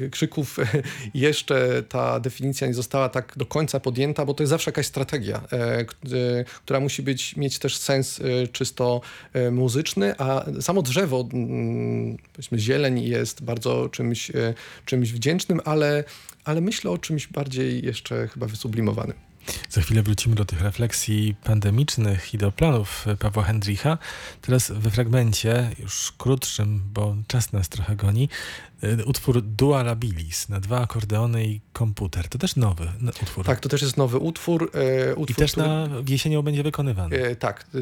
[0.03, 0.57] e, krzyków
[1.13, 5.41] jeszcze ta definicja nie została tak do końca podjęta, bo to jest zawsze jakaś strategia,
[6.65, 8.19] która musi być, mieć też sens
[8.51, 9.01] czysto
[9.51, 11.27] muzyczny, a samo drzewo,
[12.33, 14.31] powiedzmy zieleń jest bardzo czymś,
[14.85, 16.03] czymś wdzięcznym, ale
[16.43, 19.32] ale myślę o czymś bardziej jeszcze chyba wysublimowanym.
[19.69, 23.97] Za chwilę wrócimy do tych refleksji pandemicznych i do planów Pawła Hendricha.
[24.41, 28.29] Teraz we fragmencie, już krótszym, bo czas nas trochę goni,
[28.83, 32.27] E, utwór Dualabilis na dwa akordeony i komputer.
[32.27, 32.87] To też nowy
[33.23, 33.45] utwór.
[33.45, 34.71] Tak, to też jest nowy utwór.
[34.73, 35.67] E, utwór I też który...
[35.67, 37.15] na jesienią będzie wykonywany.
[37.15, 37.65] E, tak.
[37.75, 37.79] E,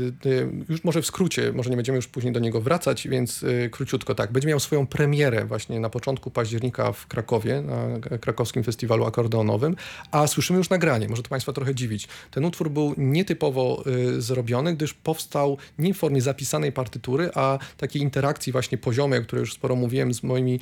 [0.70, 4.32] już może w skrócie, może nie będziemy już później do niego wracać, więc króciutko tak.
[4.32, 9.76] Będzie miał swoją premierę właśnie na początku października w Krakowie, na krakowskim festiwalu akordeonowym,
[10.12, 11.08] a słyszymy już nagranie.
[11.10, 12.08] Może to Państwa trochę dziwić.
[12.32, 13.84] Ten utwór był nietypowo
[14.18, 19.42] zrobiony, gdyż powstał nie w formie zapisanej partytury, a takiej interakcji właśnie poziomej, o której
[19.42, 20.60] już sporo mówiłem z moimi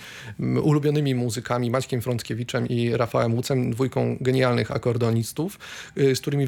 [0.63, 5.59] ulubionymi muzykami Maćkiem Frąckiewiczem i Rafałem Łucem, dwójką genialnych akordeonistów,
[5.95, 6.47] z którymi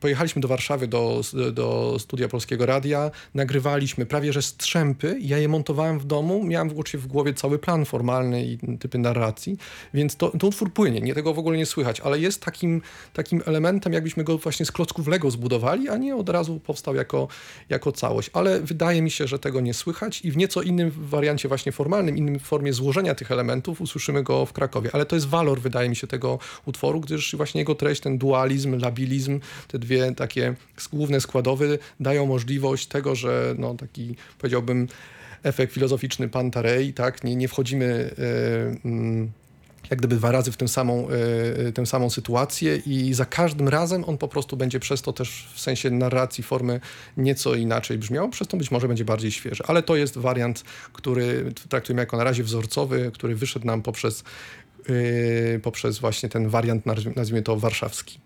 [0.00, 1.20] pojechaliśmy do Warszawy do,
[1.52, 7.06] do studia Polskiego Radia, nagrywaliśmy prawie że strzępy, ja je montowałem w domu, miałem w
[7.06, 9.56] głowie cały plan formalny i typy narracji,
[9.94, 13.42] więc to, to utwór płynie, nie tego w ogóle nie słychać, ale jest takim, takim
[13.46, 17.28] elementem, jakbyśmy go właśnie z klocków Lego zbudowali, a nie od razu powstał jako,
[17.68, 18.30] jako całość.
[18.32, 22.16] Ale wydaje mi się, że tego nie słychać i w nieco innym wariancie właśnie formalnym,
[22.16, 22.83] innym formie złożenia
[23.14, 24.90] tych elementów usłyszymy go w Krakowie.
[24.92, 28.78] Ale to jest walor, wydaje mi się, tego utworu, gdyż właśnie jego treść, ten dualizm,
[28.78, 30.54] labilizm, te dwie takie
[30.92, 31.66] główne składowe
[32.00, 34.88] dają możliwość tego, że no taki powiedziałbym
[35.42, 38.14] efekt filozoficzny Pantarei, tak, nie, nie wchodzimy
[38.84, 39.28] yy,
[39.90, 41.08] jak gdyby dwa razy w tę samą,
[41.68, 45.48] y, tę samą sytuację i za każdym razem on po prostu będzie przez to też
[45.54, 46.80] w sensie narracji, formy
[47.16, 49.64] nieco inaczej brzmiał, przez to być może będzie bardziej świeży.
[49.66, 54.24] Ale to jest wariant, który traktujemy jako na razie wzorcowy, który wyszedł nam poprzez,
[54.88, 58.20] yy, poprzez właśnie ten wariant, nazwijmy to warszawski.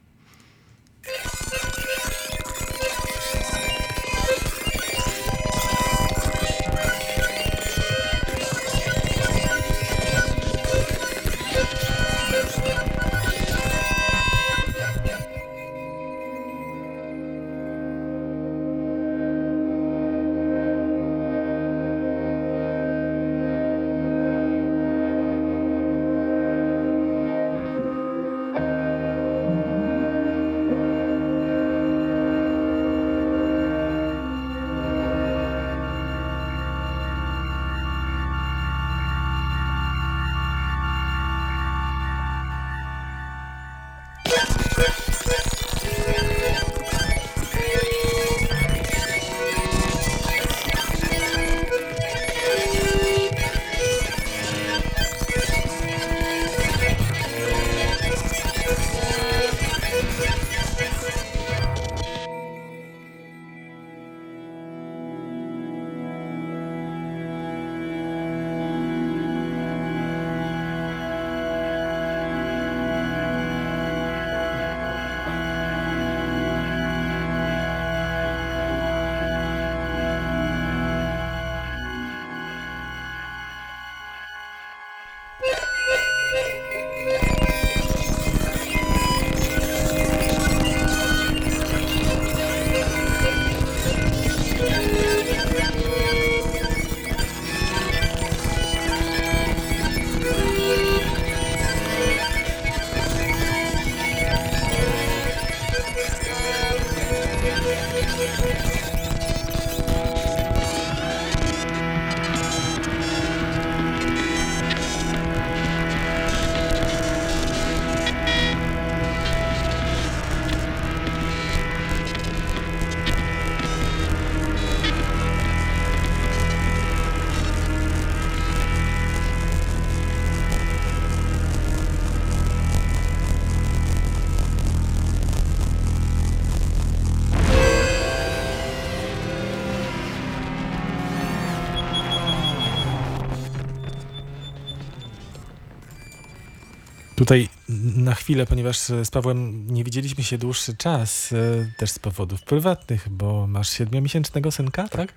[147.18, 147.48] Tutaj
[147.96, 151.36] na chwilę, ponieważ z Pawłem nie widzieliśmy się dłuższy czas, e,
[151.76, 155.12] też z powodów prywatnych, bo masz siedmiomiesięcznego synka, tak?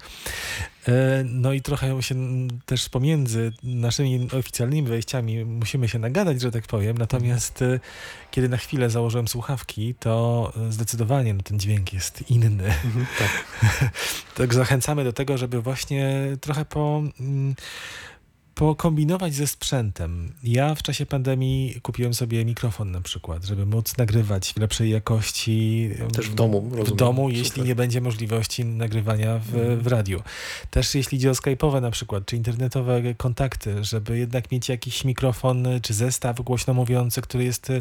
[0.87, 2.15] E, no i trochę się
[2.65, 6.97] też pomiędzy naszymi oficjalnymi wejściami musimy się nagadać, że tak powiem.
[6.97, 7.79] Natomiast e,
[8.31, 12.65] kiedy na chwilę założyłem słuchawki, to zdecydowanie no, ten dźwięk jest inny.
[12.85, 13.45] Mhm, tak.
[14.37, 17.55] tak zachęcamy do tego, żeby właśnie trochę po mm,
[18.61, 20.33] pokombinować ze sprzętem.
[20.43, 25.89] Ja w czasie pandemii kupiłem sobie mikrofon na przykład, żeby móc nagrywać w lepszej jakości.
[26.13, 26.85] Też w domu, rozumiem.
[26.85, 27.37] W domu, Super.
[27.37, 29.79] jeśli nie będzie możliwości nagrywania w, mhm.
[29.79, 30.21] w radiu.
[30.71, 35.67] Też jeśli idzie o skype'owe na przykład, czy internetowe kontakty, żeby jednak mieć jakiś mikrofon,
[35.81, 37.71] czy zestaw głośno mówiący, który jest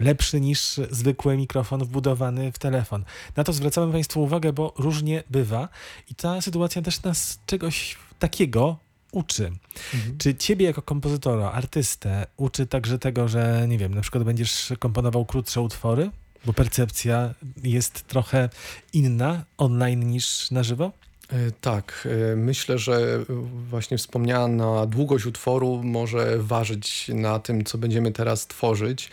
[0.00, 3.04] lepszy niż zwykły mikrofon wbudowany w telefon.
[3.36, 5.68] Na to zwracamy Państwu uwagę, bo różnie bywa
[6.08, 9.52] i ta sytuacja też nas czegoś takiego uczy.
[9.94, 10.18] Mhm.
[10.18, 15.26] Czy ciebie jako kompozytora, artystę uczy także tego, że nie wiem, na przykład będziesz komponował
[15.26, 16.10] krótsze utwory?
[16.44, 18.48] Bo percepcja jest trochę
[18.92, 20.92] inna online niż na żywo?
[21.32, 23.24] E, tak, e, myślę, że
[23.68, 29.10] właśnie wspomniana długość utworu może ważyć na tym, co będziemy teraz tworzyć.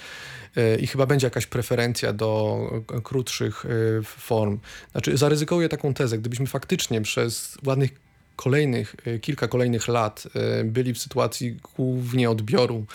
[0.55, 2.59] E, I chyba będzie jakaś preferencja do
[3.03, 3.65] krótszych
[4.03, 4.59] form.
[4.91, 6.17] Znaczy, zaryzykuję taką tezę.
[6.17, 8.06] Gdybyśmy faktycznie przez ładnych
[8.37, 10.23] kolejnych, kilka kolejnych lat
[10.63, 12.85] byli w sytuacji głównie odbioru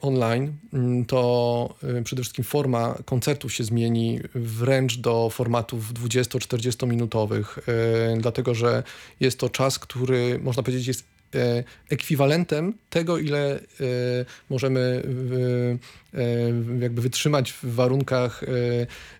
[0.00, 7.58] online, mm, to przede wszystkim forma koncertów się zmieni wręcz do formatów 20-40 minutowych,
[8.18, 8.82] dlatego że
[9.20, 11.11] jest to czas, który można powiedzieć jest E,
[11.90, 13.60] ekwiwalentem tego, ile e,
[14.50, 15.02] możemy
[16.14, 16.22] e,
[16.80, 18.44] jakby wytrzymać w warunkach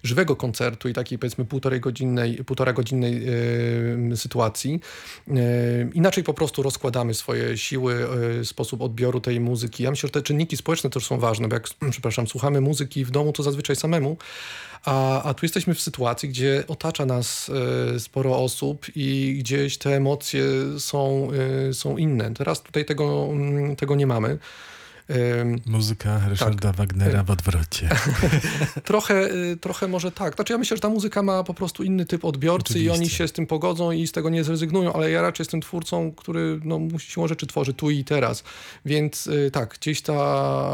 [0.03, 3.27] żywego koncertu i takiej powiedzmy półtorej godzinnej, półtora godzinnej
[4.17, 4.81] sytuacji.
[5.95, 8.07] Inaczej po prostu rozkładamy swoje siły,
[8.45, 9.83] sposób odbioru tej muzyki.
[9.83, 13.11] Ja myślę, że te czynniki społeczne też są ważne, bo jak, przepraszam, słuchamy muzyki w
[13.11, 14.17] domu, to zazwyczaj samemu,
[14.85, 17.51] a, a tu jesteśmy w sytuacji, gdzie otacza nas
[17.95, 20.45] e, sporo osób i gdzieś te emocje
[20.79, 21.29] są,
[21.69, 22.35] e, są inne.
[22.35, 24.39] Teraz tutaj tego, mm, tego nie mamy.
[25.67, 26.77] Muzyka Ryszarda tak.
[26.77, 27.89] Wagnera w odwrocie.
[28.85, 30.35] trochę, y, trochę może tak.
[30.35, 32.97] Znaczy ja myślę, że ta muzyka ma po prostu inny typ odbiorcy Oczywiście.
[32.97, 35.61] i oni się z tym pogodzą i z tego nie zrezygnują, ale ja raczej jestem
[35.61, 38.45] twórcą, który no, siłą rzeczy tworzy tu i teraz.
[38.85, 40.73] Więc y, tak, gdzieś ta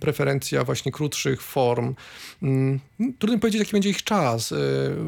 [0.00, 1.94] preferencja właśnie krótszych form.
[2.42, 2.80] Mm,
[3.18, 4.52] trudno powiedzieć, jaki będzie ich czas.
[4.52, 4.56] Y,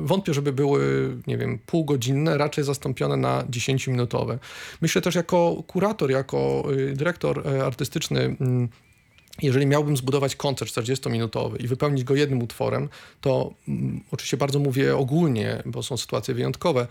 [0.03, 4.39] wątpię, żeby były, nie wiem, półgodzinne, raczej zastąpione na 10-minutowe.
[4.81, 8.37] Myślę też jako kurator, jako dyrektor artystyczny Mm,
[9.43, 12.89] jeżeli miałbym zbudować koncert 40-minutowy i wypełnić go jednym utworem,
[13.21, 16.87] to mm, oczywiście bardzo mówię ogólnie, bo są sytuacje wyjątkowe,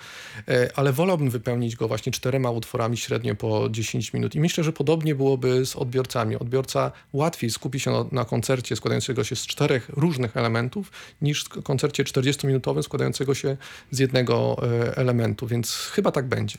[0.47, 4.35] e, ale wolałbym wypełnić go właśnie czterema utworami średnio po 10 minut.
[4.35, 6.35] I myślę, że podobnie byłoby z odbiorcami.
[6.35, 10.91] Odbiorca łatwiej skupi się na, na koncercie składającego się z czterech różnych elementów,
[11.21, 13.57] niż w koncercie 40-minutowym składającego się
[13.91, 16.57] z jednego e, elementu, więc chyba tak będzie.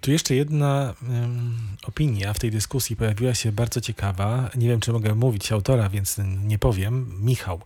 [0.00, 4.50] Tu jeszcze jedna um, opinia w tej dyskusji pojawiła się bardzo ciekawa.
[4.54, 7.24] Nie wiem, czy mogę mówić autora, więc nie powiem.
[7.24, 7.60] Michał.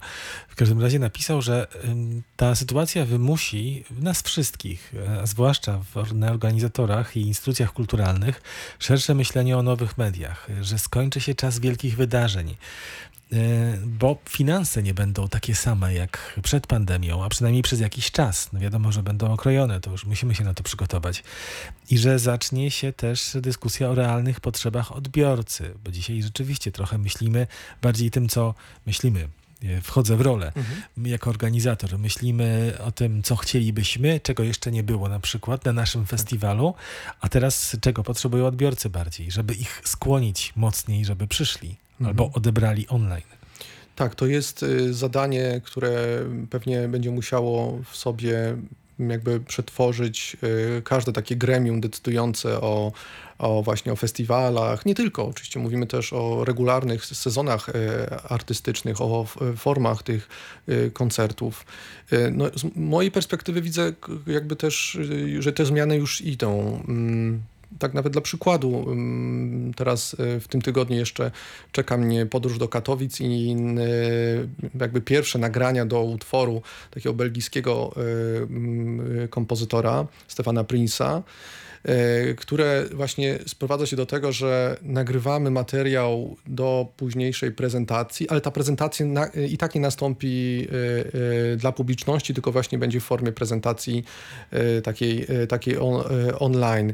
[0.48, 6.30] W każdym razie napisał, że um, ta sytuacja wymusi nas wszystkich, a zwłaszcza w, na
[6.30, 8.42] organizatorach i instytucjach kulturalnych,
[8.78, 12.56] szersze myślenie o nowych mediach, że skończy się czas wielkich wydarzeń.
[13.32, 18.52] E, bo finanse nie będą takie same jak przed pandemią, a przynajmniej przez jakiś czas.
[18.52, 21.22] No wiadomo, że będą okrojone, to już musimy się na to przygotować.
[21.90, 27.46] I że zacznie się też dyskusja o realnych potrzebach odbiorcy, bo dzisiaj rzeczywiście trochę myślimy
[27.82, 28.54] bardziej tym, co
[28.86, 29.28] myślimy
[29.62, 30.82] e, wchodzę w rolę mhm.
[30.96, 31.98] jako organizator.
[31.98, 36.74] Myślimy o tym, co chcielibyśmy, czego jeszcze nie było na przykład na naszym festiwalu,
[37.20, 41.87] a teraz czego potrzebują odbiorcy bardziej, żeby ich skłonić mocniej, żeby przyszli.
[42.06, 43.38] Albo odebrali online.
[43.98, 48.56] Tak, to jest y, zadanie, które pewnie będzie musiało w sobie
[48.98, 50.36] jakby przetworzyć
[50.78, 52.92] y, każde takie gremium decydujące o,
[53.38, 57.72] o właśnie o festiwalach, nie tylko, oczywiście mówimy też o regularnych sezonach y,
[58.28, 59.26] artystycznych, o
[59.56, 60.28] formach tych
[60.92, 61.66] koncertów.
[62.32, 63.92] No, z mojej perspektywy widzę
[64.26, 64.98] jakby też,
[65.38, 66.82] że te zmiany już idą.
[67.78, 68.86] Tak nawet dla przykładu,
[69.76, 71.30] teraz e, w tym tygodniu jeszcze
[71.72, 73.56] czeka mnie podróż do Katowic i
[74.76, 77.94] e, jakby pierwsze nagrania do utworu takiego belgijskiego
[79.24, 81.22] e, kompozytora Stefana Prince'a.
[81.84, 88.50] E, które właśnie sprowadza się do tego, że nagrywamy materiał do późniejszej prezentacji, ale ta
[88.50, 93.32] prezentacja na, i tak nie nastąpi e, e, dla publiczności, tylko właśnie będzie w formie
[93.32, 94.04] prezentacji
[94.82, 96.04] takiej, takiej on,
[96.38, 96.92] online.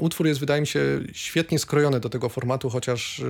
[0.00, 3.22] Utwór jest, wydaje mi się, świetnie skrojony do tego formatu, chociaż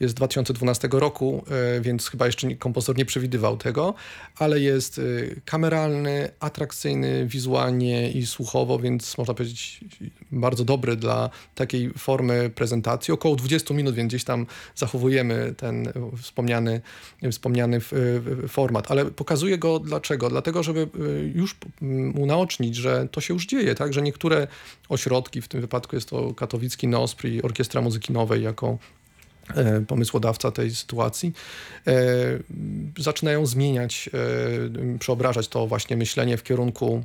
[0.00, 1.44] jest z 2012 roku,
[1.80, 3.94] więc chyba jeszcze kompozytor nie przewidywał tego,
[4.38, 5.00] ale jest
[5.44, 9.67] kameralny, atrakcyjny wizualnie i słuchowo, więc można powiedzieć
[10.30, 13.14] bardzo dobry dla takiej formy prezentacji.
[13.14, 14.46] Około 20 minut, więc gdzieś tam
[14.76, 15.92] zachowujemy ten
[16.22, 16.80] wspomniany,
[17.32, 17.80] wspomniany
[18.48, 18.90] format.
[18.90, 20.28] Ale pokazuję go dlaczego?
[20.28, 21.56] Dlatego, żeby y, już
[22.14, 23.92] unaocznić, że to się już dzieje, tak?
[23.92, 24.46] że niektóre
[24.88, 28.78] ośrodki, w tym wypadku jest to katowicki NOSPRI, Orkiestra Muzyki Nowej jako
[29.54, 31.32] e, pomysłodawca tej sytuacji,
[31.86, 31.94] e,
[32.98, 34.10] zaczynają zmieniać,
[34.94, 37.04] e, przeobrażać to właśnie myślenie w kierunku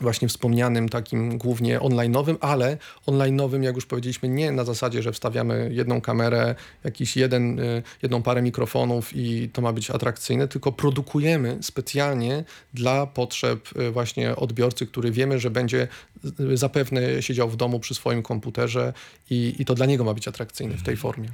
[0.00, 5.70] właśnie wspomnianym takim głównie online'owym, ale online'owym, jak już powiedzieliśmy, nie na zasadzie, że wstawiamy
[5.72, 11.58] jedną kamerę, jakiś jeden, y, jedną parę mikrofonów i to ma być atrakcyjne, tylko produkujemy
[11.62, 15.88] specjalnie dla potrzeb y, właśnie odbiorcy, który wiemy, że będzie
[16.40, 18.92] y, zapewne siedział w domu przy swoim komputerze
[19.30, 21.28] i, i to dla niego ma być atrakcyjne w tej formie.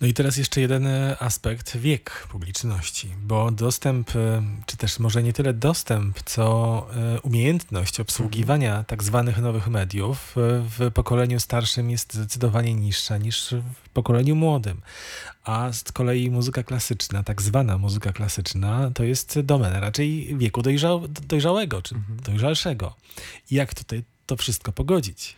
[0.00, 0.88] No i teraz jeszcze jeden
[1.20, 4.10] aspekt, wiek publiczności, bo dostęp,
[4.66, 6.86] czy też może nie tyle dostęp, co
[7.22, 14.36] umiejętność obsługiwania tak zwanych nowych mediów w pokoleniu starszym jest zdecydowanie niższa niż w pokoleniu
[14.36, 14.80] młodym.
[15.44, 21.08] A z kolei muzyka klasyczna, tak zwana muzyka klasyczna, to jest domena raczej wieku dojrzał,
[21.08, 22.20] dojrzałego czy mhm.
[22.20, 22.94] dojrzalszego.
[23.50, 25.36] Jak tutaj to wszystko pogodzić?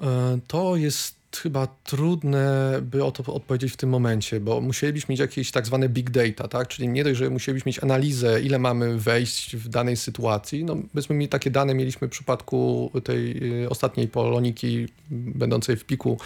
[0.00, 5.20] E, to jest chyba trudne, by o to odpowiedzieć w tym momencie, bo musielibyśmy mieć
[5.20, 6.68] jakieś tak zwane big data, tak?
[6.68, 10.64] Czyli nie dość, że musielibyśmy mieć analizę, ile mamy wejść w danej sytuacji.
[10.64, 16.18] No, byśmy mieli takie dane mieliśmy w przypadku tej y, ostatniej poloniki będącej w piku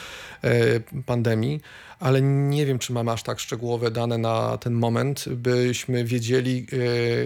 [0.45, 1.61] e, pandemii,
[2.01, 6.67] ale nie wiem, czy mamy aż tak szczegółowe dane na ten moment, byśmy wiedzieli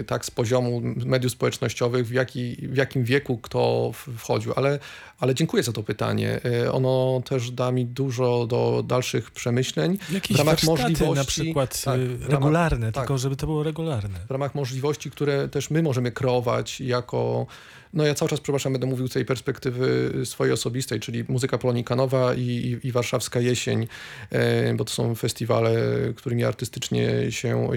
[0.01, 4.79] e, tak z poziomu mediów społecznościowych, w, jaki, w jakim wieku kto wchodził, ale,
[5.19, 6.41] ale dziękuję za to pytanie.
[6.45, 9.99] E, ono też da mi dużo do dalszych przemyśleń.
[10.11, 14.19] Jakieś w ramach możliwości na przykład tak, regularne, ramach, tylko tak, żeby to było regularne.
[14.29, 17.47] W ramach możliwości, które też my możemy kreować jako
[17.93, 22.35] no ja cały czas, przepraszam, będę mówił z tej perspektywy swojej osobistej, czyli muzyka polonikanowa
[22.35, 23.87] i, i, i warszawska jesień,
[24.31, 25.73] e, bo to są festiwale,
[26.17, 27.69] którymi artystycznie się,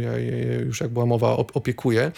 [0.65, 2.11] już jak była mowa, opiekuję.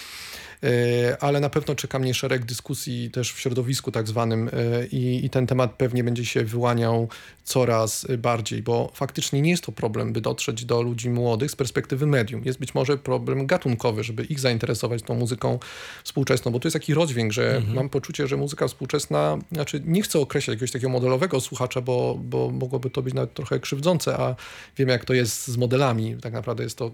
[0.64, 5.26] E, ale na pewno czeka mnie szereg dyskusji też w środowisku tak zwanym e, i,
[5.26, 7.10] i ten temat pewnie będzie się wyłaniał
[7.44, 12.08] coraz bardziej, bo faktycznie nie jest to problem, by dotrzeć do ludzi młodych z perspektywy
[12.08, 12.42] medium.
[12.46, 15.60] Jest być może problem gatunkowy, żeby ich zainteresować tą muzyką
[16.04, 17.76] współczesną, bo to jest taki rozdźwięk, że mhm.
[17.76, 22.50] mam poczucie, że muzyka współczesna, znaczy nie chcę określać jakiegoś takiego modelowego słuchacza, bo, bo
[22.50, 24.36] mogłoby to być nawet trochę krzywdzące, a
[24.78, 26.16] wiem jak to jest z modelami.
[26.22, 26.92] Tak naprawdę jest to,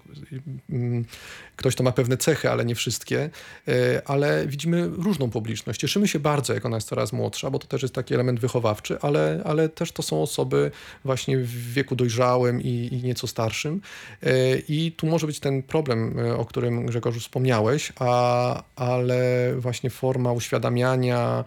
[0.70, 1.05] mm,
[1.55, 3.30] ktoś to ma pewne cechy, ale nie wszystkie.
[3.68, 5.80] E, ale widzimy różną publiczność.
[5.80, 8.97] Cieszymy się bardzo, jak ona jest coraz młodsza, bo to też jest taki element wychowawczy,
[9.01, 10.72] ale, ale też to są osoby
[11.06, 13.82] właśnie w wieku dojrzałym i, i nieco starszym.
[14.24, 19.89] E, I tu może być ten problem, e, o którym Grzegorzu wspomniałeś, a, ale właśnie
[19.89, 21.43] forma uświadamiania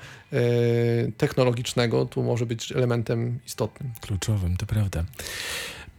[1.16, 3.92] technologicznego tu może być elementem istotnym.
[4.00, 5.04] Kluczowym, to prawda.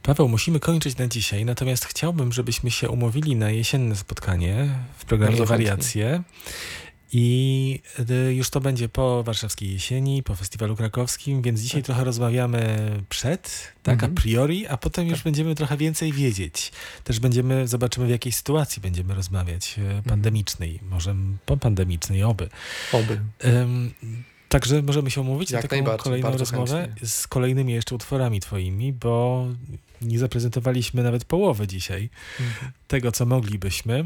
[0.08, 5.36] Paweł, musimy kończyć na dzisiaj, natomiast chciałbym, żebyśmy się umówili na jesienne spotkanie w programie
[5.36, 6.10] Bardzo Wariacje.
[6.10, 6.24] Chętnie.
[7.12, 7.80] I
[8.10, 11.86] y, już to będzie po warszawskiej jesieni, po festiwalu krakowskim, więc dzisiaj tak.
[11.86, 14.12] trochę rozmawiamy przed, tak, mhm.
[14.12, 15.24] a priori, a potem już tak.
[15.24, 16.72] będziemy trochę więcej wiedzieć.
[17.04, 20.02] Też będziemy, zobaczymy w jakiej sytuacji będziemy rozmawiać, y, mhm.
[20.02, 21.14] pandemicznej, może
[21.46, 22.48] popandemicznej, oby.
[22.92, 23.20] Oby.
[23.44, 23.90] Um,
[24.48, 27.08] Także możemy się umówić Jak na taką kolejną rozmowę chętnie.
[27.08, 29.46] z kolejnymi jeszcze utworami twoimi, bo
[30.02, 32.72] nie zaprezentowaliśmy nawet połowy dzisiaj mhm.
[32.88, 34.04] tego, co moglibyśmy.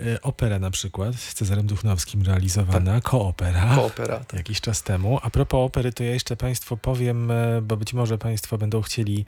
[0.00, 3.04] E, opera na przykład z Cezarem Duchnowskim realizowana, tak.
[3.04, 4.32] koopera, koopera tak.
[4.32, 5.18] jakiś czas temu.
[5.22, 9.24] A propos opery, to ja jeszcze Państwu powiem, e, bo być może Państwo będą chcieli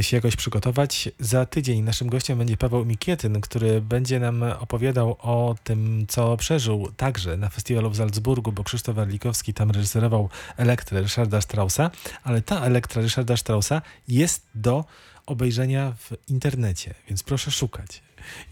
[0.00, 1.08] się jakoś przygotować.
[1.20, 6.92] Za tydzień naszym gościem będzie Paweł Mikietyn, który będzie nam opowiadał o tym, co przeżył
[6.96, 11.90] także na festiwalu w Salzburgu, bo Krzysztof Warlikowski tam reżyserował Elektrę Ryszarda Straussa,
[12.24, 14.84] ale ta Elektra Ryszarda Straussa jest do
[15.26, 18.02] obejrzenia w internecie, więc proszę szukać.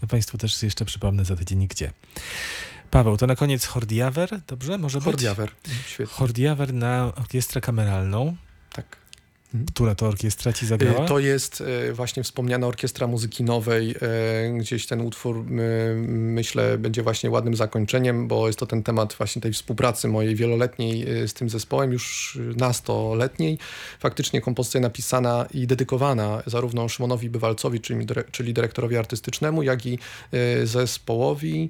[0.01, 1.91] Ja Państwu też jeszcze przypomnę za tydzień gdzie.
[2.91, 4.77] Paweł, to na koniec Hordiawer, dobrze?
[4.77, 5.51] Może Hordiawer,
[5.87, 6.15] świetnie.
[6.15, 8.35] Hordiawer na orkiestrę kameralną.
[9.55, 9.65] Mhm.
[9.73, 11.07] Która to orkiestra ci zagrała?
[11.07, 13.95] To jest e, właśnie wspomniana Orkiestra Muzyki Nowej.
[14.01, 15.43] E, gdzieś ten utwór
[16.07, 21.05] myślę będzie właśnie ładnym zakończeniem, bo jest to ten temat właśnie tej współpracy mojej wieloletniej
[21.27, 23.57] z tym zespołem, już nastoletniej.
[23.99, 29.99] Faktycznie kompozycja napisana i dedykowana zarówno Szymonowi Bywalcowi, czyli, czyli dyrektorowi artystycznemu, jak i
[30.63, 31.69] zespołowi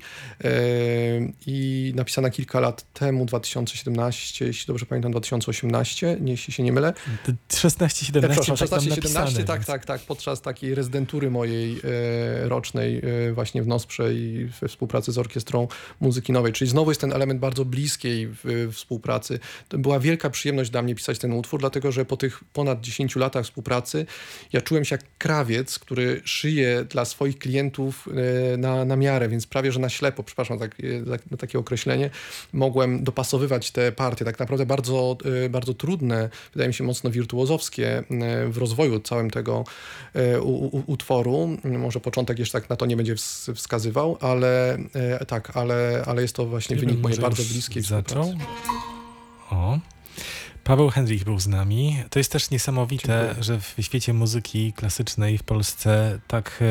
[1.47, 6.93] i napisana kilka lat temu, 2017, jeśli dobrze pamiętam, 2018, jeśli się nie mylę.
[7.75, 13.63] 16, 17, 16, 17 tak, tak, tak, podczas takiej rezydentury mojej e, rocznej e, właśnie
[13.63, 15.67] w Nosprze i we współpracy z Orkiestrą
[15.99, 16.53] Muzyki Nowej.
[16.53, 19.39] Czyli znowu jest ten element bardzo bliskiej w, współpracy.
[19.69, 23.15] To była wielka przyjemność dla mnie pisać ten utwór, dlatego że po tych ponad 10
[23.15, 24.05] latach współpracy
[24.53, 28.09] ja czułem się jak krawiec, który szyje dla swoich klientów
[28.53, 30.75] e, na, na miarę, więc prawie, że na ślepo, przepraszam tak,
[31.09, 32.09] tak, takie określenie,
[32.53, 34.25] mogłem dopasowywać te partie.
[34.25, 38.03] Tak naprawdę bardzo, e, bardzo trudne, wydaje mi się mocno wirtuozowskie E,
[38.49, 39.63] w rozwoju całym tego
[40.13, 40.41] e,
[40.87, 41.57] utworu.
[41.63, 43.15] Może początek jeszcze tak na to nie będzie
[43.55, 48.33] wskazywał, ale e, tak, ale, ale jest to właśnie wynik mojej bardzo bliskiej zaczął.
[49.51, 49.79] O.
[50.63, 52.03] Paweł Hendrich był z nami.
[52.09, 53.43] To jest też niesamowite, Dziękuję.
[53.43, 56.63] że w świecie muzyki klasycznej w Polsce tak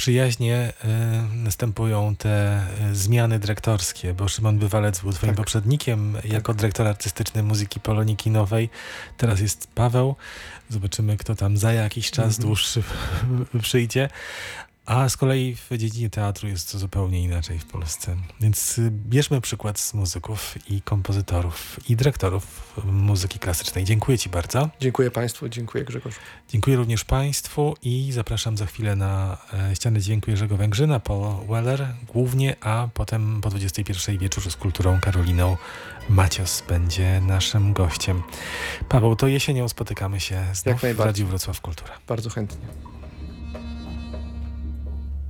[0.00, 5.36] przyjaźnie y, następują te y, zmiany dyrektorskie, bo Szymon Bywalec był twoim tak.
[5.36, 6.24] poprzednikiem tak.
[6.24, 8.70] jako dyrektor artystyczny muzyki Poloniki Nowej.
[9.16, 10.16] Teraz jest Paweł.
[10.68, 12.42] Zobaczymy, kto tam za jakiś czas mm -hmm.
[12.42, 12.82] dłuższy
[13.62, 14.08] przyjdzie.
[14.86, 18.16] A z kolei w dziedzinie teatru jest to zupełnie inaczej w Polsce.
[18.40, 23.84] Więc y, bierzmy przykład z muzyków i kompozytorów i dyrektorów muzyki klasycznej.
[23.84, 24.70] Dziękuję Ci bardzo.
[24.80, 26.14] Dziękuję Państwu, dziękuję Grzegorz.
[26.48, 29.38] Dziękuję również Państwu i zapraszam za chwilę na
[29.70, 35.00] e, ścianę dźwięku Jerzego Węgrzyna, Paul Weller głównie, a potem po 21 wieczór z kulturą
[35.00, 35.56] Karoliną
[36.08, 38.22] Macios będzie naszym gościem.
[38.88, 41.00] Paweł, to jesienią spotykamy się znów w.
[41.00, 41.92] Radiu Wrocław Kultura.
[42.06, 42.99] Bardzo chętnie.